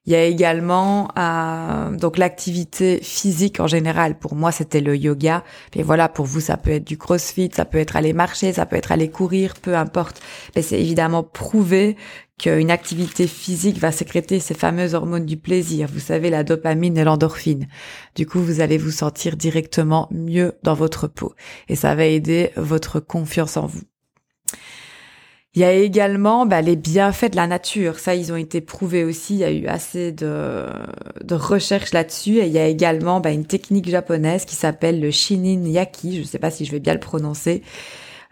Il 0.06 0.14
y 0.14 0.16
a 0.16 0.24
également 0.24 1.08
euh, 1.18 1.92
donc 1.98 2.18
l'activité 2.18 3.00
physique 3.02 3.60
en 3.60 3.68
général. 3.68 4.20
Pour 4.20 4.36
moi, 4.36 4.52
c'était 4.52 4.82
le 4.82 4.96
yoga. 4.96 5.44
Et 5.74 5.82
voilà, 5.82 6.10
pour 6.10 6.26
vous, 6.26 6.40
ça 6.40 6.58
peut 6.58 6.72
être 6.72 6.86
du 6.86 6.98
crossfit, 6.98 7.50
ça 7.54 7.66
peut 7.66 7.80
être 7.80 7.96
aller 7.96 8.14
marcher, 8.14 8.54
ça 8.54 8.66
peut 8.68 8.76
être 8.76 8.92
aller 8.92 9.10
courir, 9.10 9.56
peu 9.56 9.76
importe. 9.76 10.22
Mais 10.56 10.62
c'est 10.62 10.80
évidemment 10.80 11.24
prouvé 11.24 11.98
qu'une 12.38 12.70
activité 12.70 13.28
physique 13.28 13.80
va 13.80 13.92
sécréter 13.92 14.40
ces 14.40 14.54
fameuses 14.54 14.94
hormones 14.94 15.26
du 15.26 15.38
plaisir. 15.38 15.88
Vous 15.92 16.00
savez, 16.00 16.30
la 16.30 16.44
dopamine 16.44 16.98
et 16.98 17.04
l'endorphine. 17.04 17.68
Du 18.16 18.28
coup, 18.28 18.42
vous 18.42 18.62
allez 18.62 18.78
vous 18.78 18.92
sentir 18.92 19.38
directement 19.38 20.08
mieux 20.12 20.54
dans 20.62 20.76
votre 20.76 21.08
peau. 21.08 21.34
Et 21.68 21.76
ça 21.76 21.96
va 21.96 22.06
aider 22.06 22.52
votre 22.58 23.00
confiance 23.00 23.58
en 23.58 23.66
vous. 23.66 23.84
Il 25.56 25.62
y 25.62 25.64
a 25.64 25.72
également 25.72 26.46
bah, 26.46 26.62
les 26.62 26.76
bienfaits 26.76 27.32
de 27.32 27.38
la 27.38 27.48
nature. 27.48 27.98
Ça, 28.00 28.14
ils 28.14 28.34
ont 28.34 28.36
été 28.36 28.60
prouvés 28.60 29.06
aussi. 29.06 29.36
Il 29.36 29.40
y 29.40 29.44
a 29.46 29.52
eu 29.52 29.68
assez 29.68 30.12
de, 30.12 30.66
de 31.24 31.36
recherches 31.36 31.94
là-dessus. 31.94 32.40
Et 32.40 32.48
il 32.48 32.52
y 32.52 32.60
a 32.60 32.68
également 32.68 33.22
bah, 33.22 33.32
une 33.32 33.46
technique 33.46 33.90
japonaise 33.90 34.44
qui 34.44 34.56
s'appelle 34.56 35.00
le 35.00 35.12
shinin 35.12 35.64
yaki. 35.66 36.18
Je 36.18 36.22
ne 36.22 36.26
sais 36.26 36.40
pas 36.40 36.52
si 36.52 36.66
je 36.66 36.72
vais 36.72 36.82
bien 36.82 36.94
le 36.94 37.00
prononcer. 37.00 37.64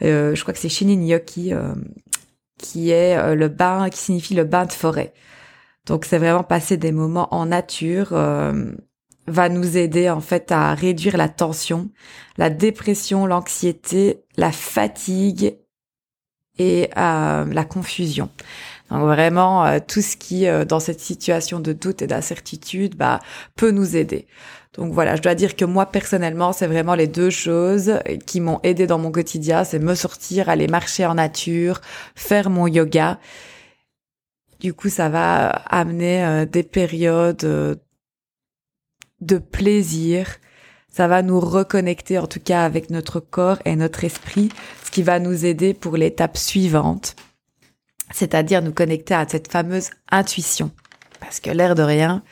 Euh, 0.02 0.36
je 0.36 0.42
crois 0.42 0.54
que 0.54 0.60
c'est 0.60 0.68
shinin 0.68 1.02
yaki, 1.02 1.54
euh, 1.54 1.74
qui 2.60 2.92
est 2.92 3.18
euh, 3.18 3.36
le 3.36 3.48
bain, 3.48 3.90
qui 3.90 4.00
signifie 4.00 4.34
le 4.34 4.44
bain 4.44 4.66
de 4.66 4.74
forêt. 4.74 5.14
Donc, 5.86 6.04
c'est 6.04 6.18
vraiment 6.18 6.44
passer 6.44 6.76
des 6.76 6.92
moments 6.92 7.34
en 7.34 7.46
nature. 7.46 8.10
Euh, 8.12 8.74
va 9.28 9.48
nous 9.48 9.78
aider 9.78 10.10
en 10.10 10.20
fait 10.20 10.52
à 10.52 10.74
réduire 10.74 11.16
la 11.16 11.30
tension, 11.30 11.90
la 12.38 12.50
dépression, 12.50 13.26
l'anxiété, 13.26 14.26
la 14.36 14.52
fatigue 14.52 15.56
et 16.58 16.90
euh, 16.98 17.46
la 17.46 17.64
confusion. 17.64 18.30
Donc 18.90 19.02
vraiment 19.02 19.66
euh, 19.66 19.80
tout 19.86 20.02
ce 20.02 20.18
qui 20.18 20.48
euh, 20.48 20.66
dans 20.66 20.80
cette 20.80 21.00
situation 21.00 21.60
de 21.60 21.74
doute 21.74 22.02
et 22.02 22.08
d'incertitude 22.08 22.96
bah 22.96 23.20
peut 23.56 23.72
nous 23.72 23.96
aider. 23.96 24.28
Donc 24.74 24.92
voilà, 24.92 25.16
je 25.16 25.22
dois 25.22 25.36
dire 25.36 25.56
que 25.56 25.66
moi 25.66 25.86
personnellement, 25.86 26.52
c'est 26.52 26.68
vraiment 26.68 26.96
les 26.96 27.08
deux 27.08 27.30
choses 27.30 28.00
qui 28.26 28.40
m'ont 28.40 28.60
aidé 28.64 28.88
dans 28.88 28.98
mon 28.98 29.12
quotidien, 29.12 29.64
c'est 29.64 29.80
me 29.80 29.94
sortir, 29.94 30.50
aller 30.50 30.68
marcher 30.68 31.06
en 31.06 31.16
nature, 31.16 31.80
faire 32.16 32.50
mon 32.50 32.66
yoga. 32.66 33.20
Du 34.60 34.74
coup, 34.74 34.90
ça 34.90 35.10
va 35.10 35.50
amener 35.50 36.46
des 36.48 36.64
périodes 36.64 37.78
de 39.22 39.38
plaisir, 39.38 40.28
ça 40.90 41.08
va 41.08 41.22
nous 41.22 41.40
reconnecter 41.40 42.18
en 42.18 42.28
tout 42.28 42.40
cas 42.40 42.66
avec 42.66 42.90
notre 42.90 43.20
corps 43.20 43.58
et 43.66 43.76
notre 43.76 44.04
esprit, 44.04 44.50
qui 44.94 45.02
va 45.02 45.18
nous 45.20 45.44
aider 45.44 45.74
pour 45.74 45.98
l'étape 45.98 46.38
suivante, 46.38 47.16
c'est-à-dire 48.12 48.62
nous 48.62 48.72
connecter 48.72 49.16
à 49.16 49.28
cette 49.28 49.52
fameuse 49.52 49.90
intuition. 50.12 50.70
Parce 51.20 51.40
que 51.40 51.50
l'air 51.50 51.74
de 51.74 51.82
rien, 51.82 52.24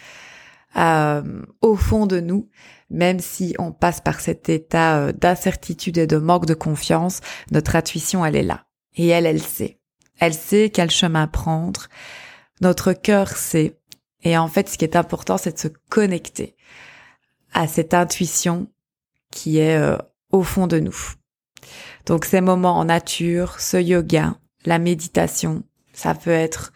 euh, 0.76 1.42
au 1.62 1.76
fond 1.76 2.06
de 2.06 2.20
nous, 2.20 2.50
même 2.92 3.20
si 3.20 3.56
on 3.58 3.72
passe 3.72 4.00
par 4.00 4.20
cet 4.20 4.48
état 4.48 5.00
euh, 5.00 5.12
d'incertitude 5.12 5.98
et 5.98 6.06
de 6.06 6.18
manque 6.18 6.46
de 6.46 6.54
confiance, 6.54 7.22
notre 7.50 7.76
intuition, 7.76 8.24
elle 8.24 8.36
est 8.36 8.44
là. 8.44 8.68
Et 8.96 9.08
elle, 9.08 9.26
elle 9.26 9.42
sait. 9.42 9.80
Elle 10.20 10.36
sait 10.36 10.70
quel 10.72 10.92
chemin 10.92 11.26
prendre. 11.26 11.88
Notre 12.62 12.94
cœur 12.94 13.30
sait. 13.30 13.80
Et 14.22 14.38
en 14.38 14.48
fait, 14.48 14.70
ce 14.70 14.78
qui 14.78 14.86
est 14.86 14.96
important, 14.96 15.40
c'est 15.40 15.54
de 15.54 15.60
se 15.60 15.70
connecter 15.90 16.56
à 17.54 17.68
cette 17.68 17.96
intuition 17.96 18.68
qui 19.32 19.58
est 19.58 19.78
euh, 19.78 19.98
au 20.30 20.44
fond 20.44 20.68
de 20.68 20.80
nous. 20.80 21.16
Donc 22.06 22.26
ces 22.26 22.42
moments 22.42 22.78
en 22.78 22.86
nature, 22.86 23.60
ce 23.60 23.78
yoga, 23.78 24.36
la 24.66 24.80
méditation, 24.80 25.64
ça 25.94 26.14
peut 26.16 26.30
être 26.30 26.74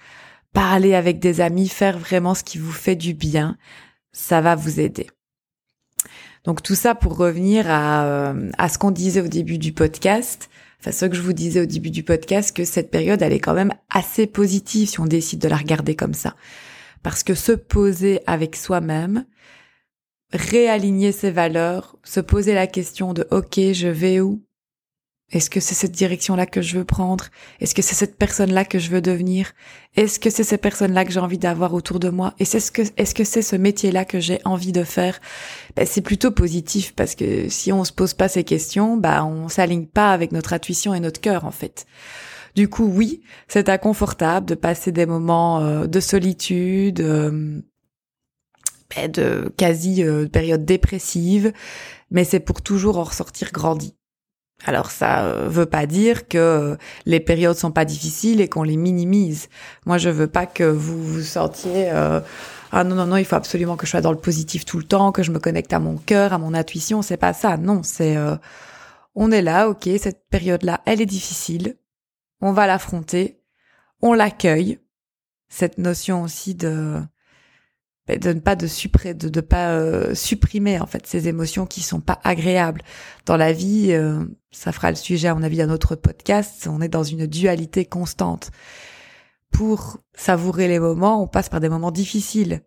parler 0.54 0.96
avec 0.96 1.20
des 1.20 1.42
amis, 1.42 1.68
faire 1.68 1.98
vraiment 1.98 2.34
ce 2.34 2.44
qui 2.44 2.58
vous 2.58 2.72
fait 2.72 2.96
du 2.96 3.14
bien, 3.14 3.58
ça 4.14 4.42
va 4.42 4.56
vous 4.56 4.80
aider. 4.80 5.08
Donc 6.46 6.62
tout 6.62 6.76
ça 6.76 6.96
pour 6.96 7.18
revenir 7.18 7.70
à, 7.70 8.06
euh, 8.06 8.50
à 8.58 8.70
ce 8.70 8.78
qu'on 8.78 8.92
disait 8.92 9.22
au 9.22 9.28
début 9.28 9.58
du 9.58 9.74
podcast, 9.74 10.50
enfin 10.80 10.92
ce 10.92 11.06
que 11.06 11.16
je 11.16 11.22
vous 11.22 11.34
disais 11.34 11.62
au 11.62 11.66
début 11.66 11.90
du 11.90 12.04
podcast, 12.04 12.56
que 12.56 12.66
cette 12.66 12.92
période 12.92 13.22
elle 13.22 13.34
est 13.34 13.40
quand 13.40 13.54
même 13.54 13.74
assez 13.90 14.28
positive 14.28 14.88
si 14.88 15.00
on 15.00 15.06
décide 15.06 15.40
de 15.40 15.50
la 15.50 15.58
regarder 15.58 15.96
comme 15.96 16.14
ça. 16.14 16.36
Parce 17.04 17.24
que 17.24 17.34
se 17.36 17.52
poser 17.52 18.22
avec 18.28 18.56
soi-même, 18.56 19.26
réaligner 20.32 21.12
ses 21.12 21.32
valeurs, 21.32 21.98
se 22.04 22.20
poser 22.20 22.54
la 22.54 22.68
question 22.68 23.14
de 23.14 23.28
OK, 23.32 23.60
je 23.74 23.88
vais 23.88 24.22
où? 24.22 24.45
Est-ce 25.32 25.50
que 25.50 25.60
c'est 25.60 25.74
cette 25.74 25.92
direction-là 25.92 26.46
que 26.46 26.62
je 26.62 26.78
veux 26.78 26.86
prendre? 26.86 27.26
Est-ce 27.60 27.74
que 27.74 27.82
c'est 27.82 27.96
cette 27.96 28.16
personne-là 28.16 28.64
que 28.64 28.78
je 28.78 28.92
veux 28.92 29.02
devenir? 29.02 29.54
Est-ce 29.96 30.20
que 30.20 30.30
c'est 30.30 30.44
ces 30.44 30.58
personnes-là 30.58 31.04
que 31.04 31.12
j'ai 31.12 31.20
envie 31.20 31.40
d'avoir 31.40 31.74
autour 31.74 32.00
de 32.00 32.10
moi? 32.10 32.36
Et 32.38 32.44
est-ce 32.44 32.72
que 32.72 32.84
est-ce 32.96 33.16
que 33.16 33.24
c'est 33.24 33.42
ce 33.42 33.56
métier-là 33.56 34.06
que 34.06 34.20
j'ai 34.20 34.40
envie 34.46 34.72
de 34.72 34.84
faire? 34.84 35.20
Ben, 35.76 35.86
C'est 35.88 36.02
plutôt 36.02 36.32
positif 36.32 36.94
parce 36.96 37.16
que 37.16 37.50
si 37.50 37.72
on 37.74 37.84
se 37.84 37.92
pose 37.92 38.14
pas 38.14 38.28
ces 38.28 38.44
questions, 38.44 38.98
bah 38.98 39.26
on 39.26 39.50
s'aligne 39.50 39.88
pas 39.88 40.14
avec 40.14 40.32
notre 40.32 40.54
intuition 40.54 40.94
et 40.94 41.00
notre 41.00 41.22
cœur 41.22 41.46
en 41.46 41.52
fait. 41.52 41.88
Du 42.56 42.70
coup, 42.70 42.86
oui, 42.86 43.22
c'est 43.48 43.68
inconfortable 43.68 44.46
de 44.46 44.56
passer 44.56 44.92
des 44.92 45.06
moments 45.06 45.60
euh, 45.60 45.88
de 45.88 46.00
solitude, 46.00 47.02
euh, 47.02 47.62
de 49.10 49.54
quasi 49.58 50.04
euh, 50.04 50.28
période 50.28 50.64
dépressive, 50.64 51.52
mais 52.12 52.24
c'est 52.24 52.40
pour 52.40 52.62
toujours 52.62 52.98
en 52.98 53.04
ressortir 53.04 53.52
grandi. 53.52 53.96
Alors 54.64 54.90
ça 54.90 55.26
euh, 55.26 55.48
veut 55.50 55.66
pas 55.66 55.86
dire 55.86 56.28
que 56.28 56.38
euh, 56.38 56.76
les 57.06 57.20
périodes 57.20 57.58
sont 57.58 57.72
pas 57.72 57.86
difficiles 57.86 58.42
et 58.42 58.48
qu'on 58.48 58.64
les 58.64 58.78
minimise. 58.78 59.50
Moi, 59.86 59.98
je 59.98 60.10
veux 60.10 60.28
pas 60.28 60.46
que 60.46 60.64
vous 60.64 61.04
vous 61.04 61.22
sentiez 61.22 61.92
ah 62.72 62.84
non 62.84 62.96
non 62.96 63.06
non, 63.06 63.16
il 63.16 63.26
faut 63.26 63.36
absolument 63.38 63.78
que 63.78 63.86
je 63.86 63.92
sois 63.92 64.02
dans 64.02 64.12
le 64.12 64.18
positif 64.18 64.66
tout 64.66 64.78
le 64.78 64.84
temps, 64.84 65.14
que 65.14 65.24
je 65.24 65.32
me 65.32 65.40
connecte 65.40 65.72
à 65.72 65.80
mon 65.80 65.96
cœur, 65.96 66.34
à 66.34 66.38
mon 66.38 66.54
intuition. 66.54 67.02
C'est 67.02 67.16
pas 67.16 67.32
ça. 67.32 67.56
Non, 67.58 67.84
c'est 67.84 68.18
on 69.16 69.32
est 69.32 69.42
là, 69.42 69.70
ok. 69.70 69.90
Cette 69.98 70.28
période-là, 70.30 70.82
elle 70.86 71.02
est 71.02 71.06
difficile. 71.06 71.78
On 72.42 72.52
va 72.52 72.68
l'affronter. 72.68 73.42
On 74.02 74.14
l'accueille. 74.14 74.80
Cette 75.48 75.78
notion 75.78 76.24
aussi 76.24 76.54
de 76.54 77.02
de 78.08 78.34
ne 78.34 78.40
pas 78.40 78.56
de, 78.56 78.68
de, 79.14 79.30
de 79.30 79.42
pas 79.42 79.72
euh, 79.72 80.14
supprimer 80.14 80.80
en 80.80 80.86
fait 80.86 81.08
ces 81.08 81.28
émotions 81.28 81.66
qui 81.66 81.82
sont 81.82 82.02
pas 82.02 82.20
agréables 82.24 82.84
dans 83.26 83.36
la 83.36 83.52
vie 83.52 83.94
euh, 83.94 84.24
ça 84.56 84.72
fera 84.72 84.90
le 84.90 84.96
sujet 84.96 85.28
à 85.28 85.36
mon 85.36 85.44
avis 85.44 85.58
d'un 85.58 85.70
autre 85.70 85.96
podcast. 85.96 86.68
On 86.72 86.82
est 86.82 86.88
dans 86.88 87.04
une 87.04 87.28
dualité 87.28 87.86
constante. 87.86 88.52
Pour 89.52 89.98
savourer 90.14 90.68
les 90.68 90.80
moments 90.80 91.22
on 91.22 91.28
passe 91.28 91.50
par 91.50 91.60
des 91.60 91.70
moments 91.70 91.92
difficiles. 91.92 92.62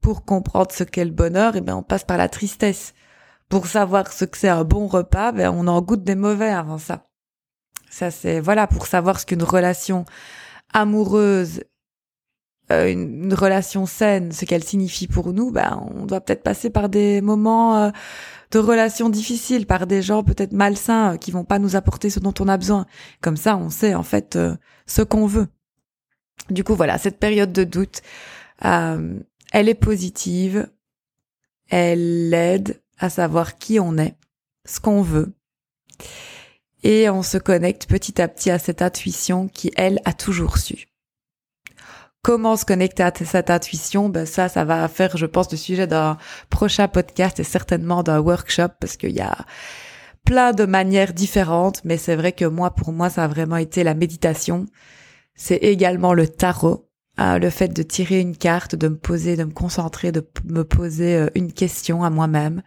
Pour 0.00 0.24
comprendre 0.24 0.72
ce 0.72 0.82
qu'est 0.82 1.04
le 1.04 1.10
bonheur 1.10 1.56
eh 1.56 1.60
ben 1.60 1.76
on 1.76 1.82
passe 1.82 2.04
par 2.04 2.16
la 2.16 2.28
tristesse. 2.28 2.94
Pour 3.50 3.66
savoir 3.66 4.12
ce 4.12 4.24
que 4.24 4.38
c'est 4.38 4.48
un 4.48 4.64
bon 4.64 4.86
repas 4.86 5.32
ben 5.32 5.50
on 5.50 5.66
en 5.66 5.82
goûte 5.82 6.04
des 6.04 6.14
mauvais 6.14 6.50
avant 6.50 6.78
ça. 6.78 7.06
Ça 7.90 8.10
c'est 8.10 8.40
voilà 8.40 8.66
pour 8.66 8.86
savoir 8.86 9.20
ce 9.20 9.26
qu'une 9.26 9.42
relation 9.42 10.06
amoureuse 10.72 11.60
euh, 12.72 12.90
une, 12.90 13.34
relation 13.34 13.84
saine, 13.84 14.32
ce 14.32 14.46
qu'elle 14.46 14.64
signifie 14.64 15.06
pour 15.06 15.34
nous, 15.34 15.50
ben 15.50 15.86
on 15.94 16.06
doit 16.06 16.22
peut-être 16.22 16.42
passer 16.42 16.70
par 16.70 16.88
des 16.88 17.20
moments 17.20 17.76
euh, 17.76 17.90
de 18.62 18.66
relations 18.66 19.08
difficiles, 19.08 19.66
par 19.66 19.86
des 19.86 20.02
gens 20.02 20.22
peut-être 20.22 20.52
malsains 20.52 21.14
euh, 21.14 21.16
qui 21.16 21.30
vont 21.30 21.44
pas 21.44 21.58
nous 21.58 21.76
apporter 21.76 22.10
ce 22.10 22.20
dont 22.20 22.34
on 22.40 22.48
a 22.48 22.56
besoin. 22.56 22.86
Comme 23.20 23.36
ça, 23.36 23.56
on 23.56 23.70
sait 23.70 23.94
en 23.94 24.02
fait 24.02 24.38
ce 24.86 25.02
qu'on 25.02 25.26
veut. 25.26 25.48
Du 26.50 26.64
coup, 26.64 26.74
voilà, 26.74 26.98
cette 26.98 27.18
période 27.18 27.52
de 27.52 27.64
doute, 27.64 28.02
elle 28.60 29.68
est 29.68 29.74
positive, 29.74 30.68
elle 31.70 32.32
aide 32.34 32.82
à 32.98 33.10
savoir 33.10 33.58
qui 33.58 33.80
on 33.80 33.96
est, 33.98 34.16
ce 34.64 34.80
qu'on 34.80 35.02
veut. 35.02 35.32
Et 36.82 37.08
on 37.08 37.22
se 37.22 37.38
connecte 37.38 37.86
petit 37.86 38.20
à 38.20 38.28
petit 38.28 38.50
à 38.50 38.58
cette 38.58 38.82
intuition 38.82 39.48
qui, 39.48 39.72
elle, 39.76 40.00
a 40.04 40.12
toujours 40.12 40.58
su. 40.58 40.86
Comment 42.24 42.56
se 42.56 42.64
connecter 42.64 43.02
à 43.02 43.12
cette 43.14 43.50
intuition 43.50 44.08
Ben 44.08 44.24
ça, 44.24 44.48
ça 44.48 44.64
va 44.64 44.88
faire, 44.88 45.14
je 45.18 45.26
pense, 45.26 45.52
le 45.52 45.58
sujet 45.58 45.86
d'un 45.86 46.16
prochain 46.48 46.88
podcast 46.88 47.38
et 47.38 47.44
certainement 47.44 48.02
d'un 48.02 48.18
workshop 48.18 48.68
parce 48.80 48.96
qu'il 48.96 49.10
y 49.10 49.20
a 49.20 49.36
plein 50.24 50.52
de 50.52 50.64
manières 50.64 51.12
différentes. 51.12 51.82
Mais 51.84 51.98
c'est 51.98 52.16
vrai 52.16 52.32
que 52.32 52.46
moi, 52.46 52.70
pour 52.70 52.94
moi, 52.94 53.10
ça 53.10 53.24
a 53.24 53.28
vraiment 53.28 53.58
été 53.58 53.84
la 53.84 53.92
méditation. 53.92 54.64
C'est 55.34 55.56
également 55.56 56.14
le 56.14 56.26
tarot, 56.26 56.88
hein, 57.18 57.38
le 57.38 57.50
fait 57.50 57.68
de 57.68 57.82
tirer 57.82 58.20
une 58.20 58.38
carte, 58.38 58.74
de 58.74 58.88
me 58.88 58.96
poser, 58.96 59.36
de 59.36 59.44
me 59.44 59.52
concentrer, 59.52 60.10
de 60.10 60.26
me 60.46 60.64
poser 60.64 61.16
euh, 61.16 61.26
une 61.34 61.52
question 61.52 62.04
à 62.04 62.08
moi-même, 62.08 62.62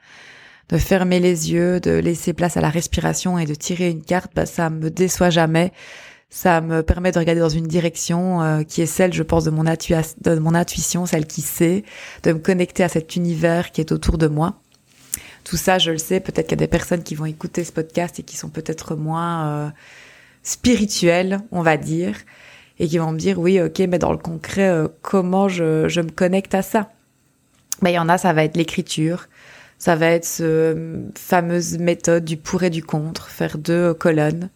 de 0.70 0.78
fermer 0.78 1.20
les 1.20 1.52
yeux, 1.52 1.80
de 1.80 1.94
laisser 1.94 2.34
place 2.34 2.58
à 2.58 2.62
la 2.62 2.70
respiration 2.70 3.40
et 3.40 3.48
de 3.48 3.56
tirer 3.56 3.90
une 3.90 4.04
carte. 4.04 4.34
Ben, 4.36 4.46
ça 4.46 4.70
me 4.70 4.92
déçoit 4.92 5.32
jamais 5.32 5.74
ça 6.30 6.60
me 6.62 6.84
permet 6.84 7.12
de 7.12 7.20
regarder 7.20 7.42
dans 7.42 7.50
une 7.50 7.68
direction 7.68 8.42
euh, 8.42 8.64
qui 8.64 8.82
est 8.82 8.88
celle, 8.88 9.14
je 9.14 9.24
pense, 9.24 9.46
de 9.46 9.50
mon, 9.50 9.64
de 9.64 10.40
mon 10.40 10.56
intuition, 10.56 11.06
celle 11.06 11.26
qui 11.26 11.42
sait, 11.42 11.84
de 12.24 12.34
me 12.34 12.40
connecter 12.40 12.84
à 12.84 12.90
cet 12.90 13.16
univers 13.16 13.72
qui 13.72 13.82
est 13.82 13.92
autour 13.92 14.18
de 14.18 14.28
moi. 14.28 14.60
Tout 15.46 15.56
ça, 15.56 15.80
je 15.80 15.92
le 15.92 15.98
sais, 15.98 16.20
peut-être 16.20 16.48
qu'il 16.48 16.60
y 16.60 16.62
a 16.62 16.66
des 16.66 16.68
personnes 16.68 17.04
qui 17.04 17.16
vont 17.16 17.26
écouter 17.26 17.64
ce 17.64 17.72
podcast 17.72 18.20
et 18.20 18.24
qui 18.24 18.36
sont 18.36 18.50
peut-être 18.50 18.96
moins 18.96 19.48
euh, 19.48 19.70
spirituelles, 20.44 21.40
on 21.52 21.62
va 21.62 21.78
dire, 21.78 22.18
et 22.80 22.88
qui 22.88 22.98
vont 22.98 23.14
me 23.14 23.18
dire 23.18 23.40
oui, 23.40 23.62
ok, 23.62 23.80
mais 23.88 23.98
dans 23.98 24.12
le 24.12 24.18
concret, 24.18 24.68
euh, 24.68 24.90
comment 25.02 25.48
je, 25.48 25.88
je 25.88 26.02
me 26.02 26.10
connecte 26.10 26.54
à 26.54 26.62
ça? 26.62 26.92
Ben 27.82 27.92
il 27.92 27.94
y 27.94 28.00
en 28.00 28.10
a, 28.10 28.18
ça 28.18 28.34
va 28.34 28.44
être 28.44 28.58
l'écriture, 28.58 29.28
ça 29.80 29.96
va 29.96 30.08
être 30.08 30.26
cette 30.26 31.18
fameuse 31.18 31.78
méthode 31.78 32.26
du 32.26 32.36
pour 32.36 32.64
et 32.64 32.70
du 32.70 32.84
contre, 32.84 33.30
faire 33.30 33.58
deux 33.58 33.94
colonnes. 33.94 34.50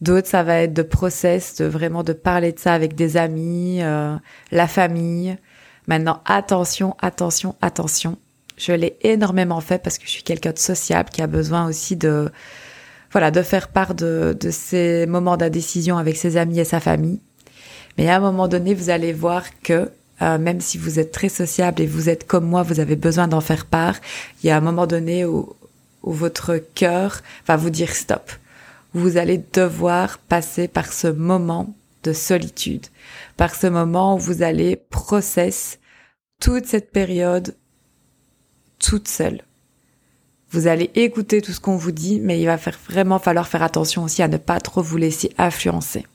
D'autres, 0.00 0.28
ça 0.28 0.42
va 0.42 0.62
être 0.62 0.72
de 0.72 0.82
process, 0.82 1.56
de 1.56 1.66
vraiment 1.66 2.02
de 2.02 2.12
parler 2.12 2.52
de 2.52 2.58
ça 2.58 2.72
avec 2.72 2.94
des 2.94 3.16
amis, 3.16 3.82
euh, 3.82 4.16
la 4.50 4.66
famille. 4.66 5.36
Maintenant, 5.86 6.22
attention, 6.24 6.96
attention, 7.00 7.54
attention. 7.60 8.16
Je 8.56 8.72
l'ai 8.72 8.96
énormément 9.02 9.60
fait 9.60 9.82
parce 9.82 9.98
que 9.98 10.06
je 10.06 10.10
suis 10.10 10.22
quelqu'un 10.22 10.52
de 10.52 10.58
sociable 10.58 11.10
qui 11.10 11.20
a 11.20 11.26
besoin 11.26 11.66
aussi 11.66 11.96
de, 11.96 12.30
voilà, 13.12 13.30
de 13.30 13.42
faire 13.42 13.68
part 13.68 13.94
de, 13.94 14.36
de 14.38 14.50
ces 14.50 15.06
moments 15.06 15.36
d'indécision 15.36 15.98
avec 15.98 16.16
ses 16.16 16.36
amis 16.36 16.60
et 16.60 16.64
sa 16.64 16.80
famille. 16.80 17.20
Mais 17.98 18.08
à 18.08 18.16
un 18.16 18.20
moment 18.20 18.48
donné, 18.48 18.74
vous 18.74 18.88
allez 18.90 19.12
voir 19.12 19.44
que 19.62 19.90
euh, 20.22 20.38
même 20.38 20.60
si 20.60 20.78
vous 20.78 20.98
êtes 20.98 21.12
très 21.12 21.28
sociable 21.30 21.80
et 21.82 21.86
vous 21.86 22.08
êtes 22.08 22.26
comme 22.26 22.44
moi, 22.44 22.62
vous 22.62 22.80
avez 22.80 22.96
besoin 22.96 23.26
d'en 23.28 23.40
faire 23.40 23.66
part, 23.66 23.96
il 24.42 24.48
y 24.48 24.50
a 24.50 24.56
un 24.56 24.60
moment 24.60 24.86
donné 24.86 25.24
où, 25.24 25.54
où 26.02 26.12
votre 26.12 26.56
cœur 26.74 27.22
va 27.46 27.56
vous 27.56 27.70
dire 27.70 27.94
stop. 27.94 28.30
Vous 28.92 29.16
allez 29.16 29.38
devoir 29.52 30.18
passer 30.18 30.68
par 30.68 30.92
ce 30.92 31.06
moment 31.06 31.74
de 32.02 32.12
solitude, 32.12 32.86
par 33.36 33.54
ce 33.54 33.66
moment 33.66 34.16
où 34.16 34.18
vous 34.18 34.42
allez 34.42 34.76
process 34.76 35.78
toute 36.40 36.66
cette 36.66 36.90
période 36.90 37.54
toute 38.78 39.08
seule. 39.08 39.42
Vous 40.50 40.66
allez 40.66 40.90
écouter 40.94 41.42
tout 41.42 41.52
ce 41.52 41.60
qu'on 41.60 41.76
vous 41.76 41.92
dit, 41.92 42.18
mais 42.18 42.40
il 42.40 42.46
va 42.46 42.58
faire 42.58 42.78
vraiment 42.88 43.20
falloir 43.20 43.46
faire 43.46 43.62
attention 43.62 44.02
aussi 44.02 44.22
à 44.22 44.28
ne 44.28 44.38
pas 44.38 44.58
trop 44.58 44.82
vous 44.82 44.96
laisser 44.96 45.32
influencer. 45.38 46.06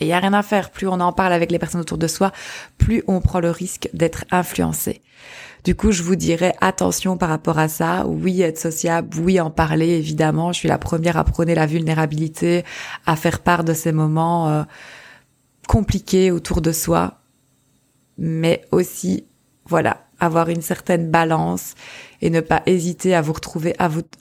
Et 0.00 0.04
il 0.04 0.08
y 0.08 0.12
a 0.12 0.18
rien 0.18 0.32
à 0.32 0.42
faire. 0.42 0.70
Plus 0.70 0.88
on 0.88 1.00
en 1.00 1.12
parle 1.12 1.32
avec 1.32 1.50
les 1.50 1.58
personnes 1.58 1.80
autour 1.80 1.98
de 1.98 2.06
soi, 2.06 2.32
plus 2.78 3.02
on 3.06 3.20
prend 3.20 3.40
le 3.40 3.50
risque 3.50 3.88
d'être 3.92 4.24
influencé. 4.30 5.02
Du 5.64 5.74
coup, 5.74 5.92
je 5.92 6.02
vous 6.02 6.16
dirais 6.16 6.54
attention 6.60 7.16
par 7.16 7.30
rapport 7.30 7.58
à 7.58 7.68
ça. 7.68 8.06
Oui, 8.06 8.42
être 8.42 8.58
sociable, 8.58 9.16
oui, 9.18 9.40
en 9.40 9.50
parler, 9.50 9.88
évidemment. 9.88 10.52
Je 10.52 10.58
suis 10.58 10.68
la 10.68 10.76
première 10.76 11.16
à 11.16 11.24
prôner 11.24 11.54
la 11.54 11.64
vulnérabilité, 11.64 12.64
à 13.06 13.16
faire 13.16 13.40
part 13.40 13.64
de 13.64 13.72
ces 13.72 13.90
moments 13.90 14.50
euh, 14.50 14.62
compliqués 15.66 16.30
autour 16.30 16.60
de 16.60 16.70
soi. 16.70 17.20
Mais 18.18 18.66
aussi, 18.72 19.26
voilà, 19.64 20.06
avoir 20.20 20.50
une 20.50 20.60
certaine 20.60 21.10
balance 21.10 21.74
et 22.20 22.28
ne 22.28 22.40
pas 22.40 22.62
hésiter 22.66 23.14
à 23.14 23.22
vous 23.22 23.32
retrouver 23.32 23.74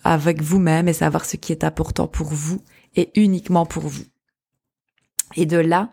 avec 0.06 0.42
vous-même 0.42 0.88
et 0.88 0.94
savoir 0.94 1.26
ce 1.26 1.36
qui 1.36 1.52
est 1.52 1.66
important 1.66 2.08
pour 2.08 2.28
vous 2.28 2.62
et 2.96 3.10
uniquement 3.16 3.66
pour 3.66 3.84
vous. 3.84 4.04
Et 5.36 5.46
de 5.46 5.58
là, 5.58 5.90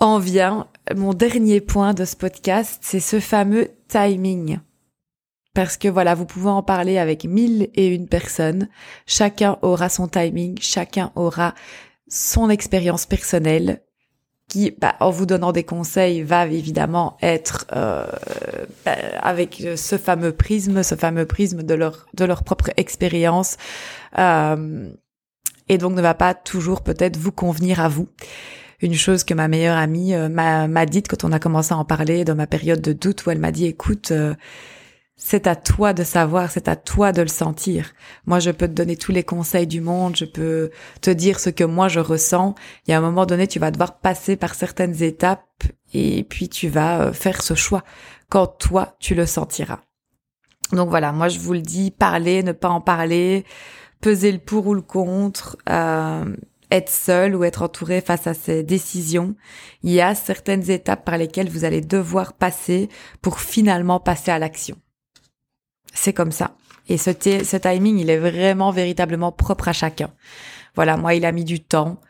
en 0.00 0.18
vient 0.18 0.68
mon 0.94 1.14
dernier 1.14 1.60
point 1.60 1.94
de 1.94 2.04
ce 2.04 2.16
podcast, 2.16 2.80
c'est 2.82 3.00
ce 3.00 3.20
fameux 3.20 3.70
timing. 3.88 4.58
Parce 5.54 5.76
que 5.76 5.88
voilà, 5.88 6.14
vous 6.14 6.24
pouvez 6.24 6.50
en 6.50 6.62
parler 6.62 6.98
avec 6.98 7.24
mille 7.24 7.68
et 7.74 7.86
une 7.86 8.08
personnes. 8.08 8.68
Chacun 9.06 9.58
aura 9.62 9.88
son 9.88 10.08
timing, 10.08 10.58
chacun 10.60 11.12
aura 11.14 11.54
son 12.08 12.50
expérience 12.50 13.06
personnelle 13.06 13.82
qui, 14.48 14.74
bah, 14.78 14.96
en 15.00 15.10
vous 15.10 15.24
donnant 15.24 15.52
des 15.52 15.64
conseils, 15.64 16.22
va 16.22 16.46
évidemment 16.46 17.16
être 17.22 17.66
euh, 17.74 18.06
bah, 18.84 18.96
avec 19.22 19.62
ce 19.76 19.96
fameux 19.96 20.32
prisme, 20.32 20.82
ce 20.82 20.94
fameux 20.94 21.26
prisme 21.26 21.62
de 21.62 21.74
leur 21.74 22.06
de 22.14 22.24
leur 22.24 22.44
propre 22.44 22.70
expérience. 22.76 23.56
Euh, 24.18 24.90
et 25.72 25.78
donc 25.78 25.94
ne 25.94 26.02
va 26.02 26.12
pas 26.12 26.34
toujours 26.34 26.82
peut-être 26.82 27.16
vous 27.16 27.32
convenir 27.32 27.80
à 27.80 27.88
vous. 27.88 28.06
Une 28.82 28.92
chose 28.92 29.24
que 29.24 29.32
ma 29.32 29.48
meilleure 29.48 29.78
amie 29.78 30.14
euh, 30.14 30.28
m'a 30.28 30.86
dite 30.86 31.08
quand 31.08 31.24
on 31.24 31.32
a 31.32 31.38
commencé 31.38 31.72
à 31.72 31.78
en 31.78 31.86
parler 31.86 32.24
dans 32.26 32.34
ma 32.34 32.46
période 32.46 32.82
de 32.82 32.92
doute 32.92 33.24
où 33.24 33.30
elle 33.30 33.38
m'a 33.38 33.52
dit 33.52 33.64
écoute, 33.64 34.10
euh, 34.10 34.34
c'est 35.16 35.46
à 35.46 35.56
toi 35.56 35.94
de 35.94 36.04
savoir, 36.04 36.50
c'est 36.50 36.68
à 36.68 36.76
toi 36.76 37.12
de 37.12 37.22
le 37.22 37.28
sentir. 37.28 37.92
Moi, 38.26 38.38
je 38.38 38.50
peux 38.50 38.68
te 38.68 38.74
donner 38.74 38.96
tous 38.96 39.12
les 39.12 39.22
conseils 39.22 39.66
du 39.66 39.80
monde, 39.80 40.14
je 40.14 40.26
peux 40.26 40.70
te 41.00 41.10
dire 41.10 41.40
ce 41.40 41.48
que 41.48 41.64
moi 41.64 41.88
je 41.88 42.00
ressens. 42.00 42.54
Il 42.86 42.90
y 42.90 42.94
a 42.94 42.98
un 42.98 43.02
moment 43.02 43.24
donné, 43.24 43.46
tu 43.46 43.58
vas 43.58 43.70
devoir 43.70 43.98
passer 43.98 44.36
par 44.36 44.54
certaines 44.54 45.02
étapes 45.02 45.62
et 45.94 46.24
puis 46.24 46.50
tu 46.50 46.68
vas 46.68 47.00
euh, 47.00 47.12
faire 47.14 47.40
ce 47.40 47.54
choix 47.54 47.82
quand 48.28 48.46
toi, 48.46 48.96
tu 49.00 49.14
le 49.14 49.24
sentiras. 49.24 49.80
Donc 50.72 50.90
voilà, 50.90 51.12
moi 51.12 51.28
je 51.28 51.38
vous 51.38 51.54
le 51.54 51.60
dis, 51.60 51.90
parler, 51.90 52.42
ne 52.42 52.52
pas 52.52 52.68
en 52.68 52.80
parler, 52.80 53.44
peser 54.02 54.32
le 54.32 54.38
pour 54.38 54.66
ou 54.66 54.74
le 54.74 54.82
contre, 54.82 55.56
euh, 55.70 56.36
être 56.70 56.90
seul 56.90 57.34
ou 57.34 57.44
être 57.44 57.62
entouré 57.62 58.02
face 58.02 58.26
à 58.26 58.34
ces 58.34 58.62
décisions. 58.62 59.34
Il 59.82 59.92
y 59.92 60.02
a 60.02 60.14
certaines 60.14 60.70
étapes 60.70 61.04
par 61.04 61.16
lesquelles 61.16 61.48
vous 61.48 61.64
allez 61.64 61.80
devoir 61.80 62.34
passer 62.34 62.90
pour 63.22 63.40
finalement 63.40 64.00
passer 64.00 64.30
à 64.30 64.38
l'action. 64.38 64.76
C'est 65.94 66.12
comme 66.12 66.32
ça. 66.32 66.56
Et 66.88 66.98
ce, 66.98 67.10
ce 67.12 67.56
timing, 67.56 67.98
il 67.98 68.10
est 68.10 68.18
vraiment 68.18 68.72
véritablement 68.72 69.32
propre 69.32 69.68
à 69.68 69.72
chacun. 69.72 70.10
Voilà, 70.74 70.96
moi, 70.96 71.14
il 71.14 71.24
a 71.24 71.32
mis 71.32 71.44
du 71.44 71.60
temps. 71.62 72.00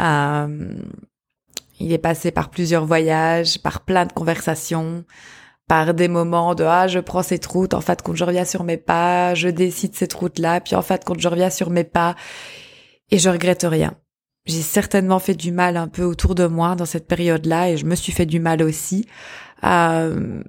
Euh, 0.00 0.74
il 1.80 1.92
est 1.92 1.98
passé 1.98 2.30
par 2.30 2.50
plusieurs 2.50 2.84
voyages, 2.84 3.58
par 3.62 3.80
plein 3.80 4.04
de 4.04 4.12
conversations 4.12 5.04
par 5.68 5.92
des 5.94 6.08
moments 6.08 6.54
de 6.54 6.64
ah 6.64 6.88
je 6.88 6.98
prends 6.98 7.22
cette 7.22 7.46
route 7.46 7.74
en 7.74 7.82
fait 7.82 8.02
quand 8.02 8.14
je 8.14 8.24
reviens 8.24 8.46
sur 8.46 8.64
mes 8.64 8.78
pas 8.78 9.34
je 9.34 9.48
décide 9.48 9.94
cette 9.94 10.14
route 10.14 10.38
là 10.38 10.60
puis 10.60 10.74
en 10.74 10.82
fait 10.82 11.04
quand 11.04 11.18
je 11.20 11.28
reviens 11.28 11.50
sur 11.50 11.70
mes 11.70 11.84
pas 11.84 12.16
et 13.10 13.18
je 13.18 13.28
regrette 13.30 13.62
rien. 13.62 13.94
J'ai 14.46 14.62
certainement 14.62 15.18
fait 15.18 15.34
du 15.34 15.52
mal 15.52 15.76
un 15.76 15.88
peu 15.88 16.04
autour 16.04 16.34
de 16.34 16.46
moi 16.46 16.74
dans 16.74 16.86
cette 16.86 17.06
période 17.06 17.46
là 17.46 17.70
et 17.70 17.76
je 17.76 17.84
me 17.84 17.94
suis 17.94 18.12
fait 18.12 18.26
du 18.26 18.40
mal 18.40 18.62
aussi. 18.62 19.06
Euh, 19.64 20.42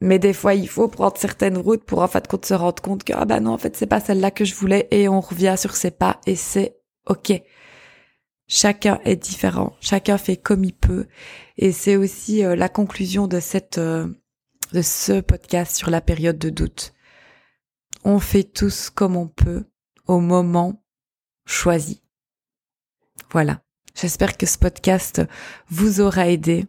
mais 0.00 0.18
des 0.18 0.32
fois 0.32 0.54
il 0.54 0.68
faut 0.68 0.88
prendre 0.88 1.16
certaines 1.16 1.56
routes 1.56 1.84
pour 1.84 2.02
en 2.02 2.08
fait 2.08 2.28
qu'on 2.28 2.40
se 2.42 2.54
rende 2.54 2.80
compte 2.80 3.04
que 3.04 3.12
ah 3.16 3.24
bah 3.24 3.40
non 3.40 3.52
en 3.52 3.58
fait 3.58 3.76
c'est 3.76 3.86
pas 3.86 4.00
celle 4.00 4.20
là 4.20 4.30
que 4.30 4.44
je 4.44 4.54
voulais 4.54 4.86
et 4.90 5.08
on 5.08 5.20
revient 5.20 5.54
sur 5.58 5.74
ses 5.76 5.90
pas 5.90 6.20
et 6.26 6.36
c'est 6.36 6.76
ok. 7.06 7.32
Chacun 8.46 9.00
est 9.04 9.16
différent 9.16 9.74
chacun 9.80 10.18
fait 10.18 10.36
comme 10.36 10.64
il 10.64 10.74
peut 10.74 11.06
et 11.56 11.72
c'est 11.72 11.96
aussi 11.96 12.44
euh, 12.44 12.54
la 12.56 12.68
conclusion 12.68 13.26
de 13.26 13.40
cette 13.40 13.78
euh, 13.78 14.08
de 14.72 14.82
ce 14.82 15.20
podcast 15.20 15.76
sur 15.76 15.90
la 15.90 16.00
période 16.00 16.38
de 16.38 16.50
doute. 16.50 16.92
On 18.04 18.20
fait 18.20 18.44
tous 18.44 18.90
comme 18.90 19.16
on 19.16 19.28
peut 19.28 19.64
au 20.06 20.20
moment 20.20 20.84
choisi. 21.46 22.02
Voilà. 23.30 23.62
J'espère 23.94 24.36
que 24.36 24.46
ce 24.46 24.58
podcast 24.58 25.22
vous 25.68 26.00
aura 26.00 26.28
aidé. 26.28 26.66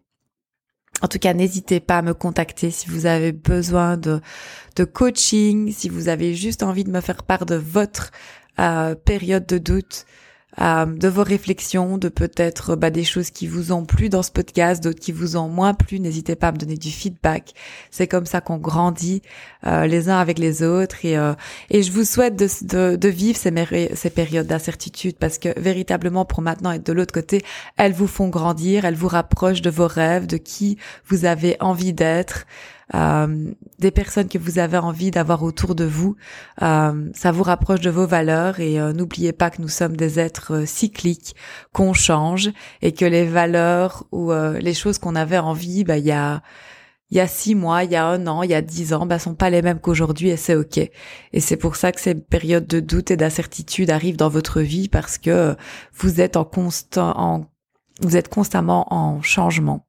En 1.02 1.08
tout 1.08 1.20
cas, 1.20 1.34
n'hésitez 1.34 1.80
pas 1.80 2.00
à 2.00 2.02
me 2.02 2.14
contacter 2.14 2.72
si 2.72 2.90
vous 2.90 3.06
avez 3.06 3.32
besoin 3.32 3.98
de, 3.98 4.22
coaching, 4.94 5.72
si 5.72 5.90
vous 5.90 6.10
avez 6.10 6.34
juste 6.34 6.64
envie 6.64 6.84
de 6.84 6.92
me 6.92 7.02
faire 7.02 7.24
part 7.24 7.46
de 7.46 7.56
votre 7.56 8.12
euh, 8.60 8.96
période 8.96 9.46
de 9.46 9.58
doute. 9.58 10.06
Euh, 10.60 10.86
de 10.86 11.08
vos 11.08 11.24
réflexions, 11.24 11.98
de 11.98 12.10
peut-être 12.10 12.76
bah, 12.76 12.90
des 12.90 13.04
choses 13.04 13.30
qui 13.30 13.46
vous 13.46 13.72
ont 13.72 13.86
plu 13.86 14.10
dans 14.10 14.24
ce 14.24 14.32
podcast, 14.32 14.84
d'autres 14.84 15.00
qui 15.00 15.12
vous 15.12 15.38
ont 15.38 15.48
moins 15.48 15.74
plu. 15.74 16.00
N'hésitez 16.00 16.36
pas 16.36 16.48
à 16.48 16.52
me 16.52 16.58
donner 16.58 16.76
du 16.76 16.90
feedback. 16.90 17.54
C'est 17.92 18.08
comme 18.08 18.26
ça 18.26 18.42
qu'on 18.42 18.58
grandit 18.58 19.22
euh, 19.68 19.86
les 19.86 20.10
uns 20.10 20.18
avec 20.18 20.40
les 20.40 20.64
autres. 20.64 21.06
Et, 21.06 21.18
euh, 21.18 21.34
et 21.70 21.84
je 21.84 21.92
vous 21.92 22.04
souhaite 22.04 22.36
de, 22.36 22.48
de, 22.64 22.96
de 22.96 23.10
vivre 23.10 23.38
ces, 23.38 23.54
ces 23.94 24.10
périodes 24.10 24.48
d'incertitude 24.48 25.18
parce 25.18 25.38
que 25.38 25.58
véritablement, 25.60 26.26
pour 26.26 26.42
maintenant 26.42 26.72
être 26.72 26.86
de 26.86 26.94
l'autre 26.94 27.14
côté, 27.14 27.44
elles 27.78 27.94
vous 27.94 28.08
font 28.08 28.30
grandir, 28.30 28.86
elles 28.86 28.96
vous 28.96 29.08
rapprochent 29.08 29.62
de 29.62 29.70
vos 29.70 29.88
rêves, 29.88 30.26
de 30.26 30.38
qui 30.38 30.78
vous 31.08 31.26
avez 31.26 31.58
envie 31.60 31.94
d'être. 31.94 32.46
Euh, 32.96 33.52
des 33.78 33.92
personnes 33.92 34.28
que 34.28 34.40
vous 34.40 34.58
avez 34.58 34.78
envie 34.78 35.12
d'avoir 35.12 35.44
autour 35.44 35.76
de 35.76 35.86
vous. 35.86 36.16
Euh, 36.62 37.10
ça 37.14 37.32
vous 37.32 37.44
rapproche 37.44 37.82
de 37.82 37.90
vos 37.90 38.08
valeurs 38.08 38.60
et 38.60 38.80
euh, 38.80 38.94
n'oubliez 38.94 39.32
pas 39.32 39.52
que 39.52 39.62
nous 39.62 39.68
sommes 39.68 39.96
des 39.96 40.20
êtres 40.20 40.66
cycliques, 40.66 41.36
qu'on 41.72 41.94
change 41.94 42.50
et 42.82 42.92
que 42.92 43.06
les 43.06 43.26
valeurs 43.26 44.06
ou 44.12 44.32
les 44.32 44.74
choses 44.74 44.98
qu'on 44.98 45.16
avait 45.16 45.38
envie, 45.38 45.84
bah 45.84 45.98
il 45.98 46.06
y 46.06 46.12
a 46.12 46.42
il 47.12 47.18
y 47.18 47.20
a 47.20 47.28
six 47.28 47.56
mois, 47.56 47.84
il 47.84 47.92
y 47.92 47.96
a 47.96 48.06
un 48.06 48.28
an, 48.28 48.44
il 48.44 48.52
y 48.52 48.54
a 48.54 48.62
dix 48.62 48.94
ans, 48.94 49.08
bah, 49.08 49.18
sont 49.18 49.34
pas 49.34 49.50
les 49.50 49.64
mêmes 49.64 49.80
qu'aujourd'hui 49.80 50.30
et 50.30 50.38
c'est 50.38 50.56
ok. 50.56 50.78
Et 50.78 51.40
c'est 51.40 51.58
pour 51.58 51.76
ça 51.76 51.92
que 51.92 52.00
ces 52.00 52.14
périodes 52.14 52.68
de 52.68 52.80
doute 52.80 53.10
et 53.10 53.18
d'incertitude 53.18 53.90
arrivent 53.90 54.18
dans 54.18 54.30
votre 54.30 54.62
vie 54.62 54.90
parce 54.90 55.18
que 55.18 55.56
vous 55.96 56.22
êtes 56.22 56.38
en 56.38 56.46
constant, 56.46 57.14
en, 57.18 57.46
vous 58.02 58.16
êtes 58.16 58.30
constamment 58.30 58.94
en 58.94 59.22
changement. 59.24 59.88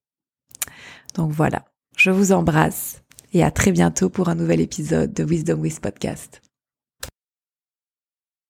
Donc 1.14 1.30
voilà. 1.32 1.64
Je 2.02 2.10
vous 2.10 2.32
embrasse 2.32 3.02
et 3.34 3.44
à 3.44 3.50
très 3.50 3.72
bientôt 3.72 4.08
pour 4.08 4.30
un 4.30 4.34
nouvel 4.34 4.62
épisode 4.62 5.12
de 5.12 5.22
Wisdom 5.22 5.60
With 5.60 5.80
Podcast. 5.80 6.40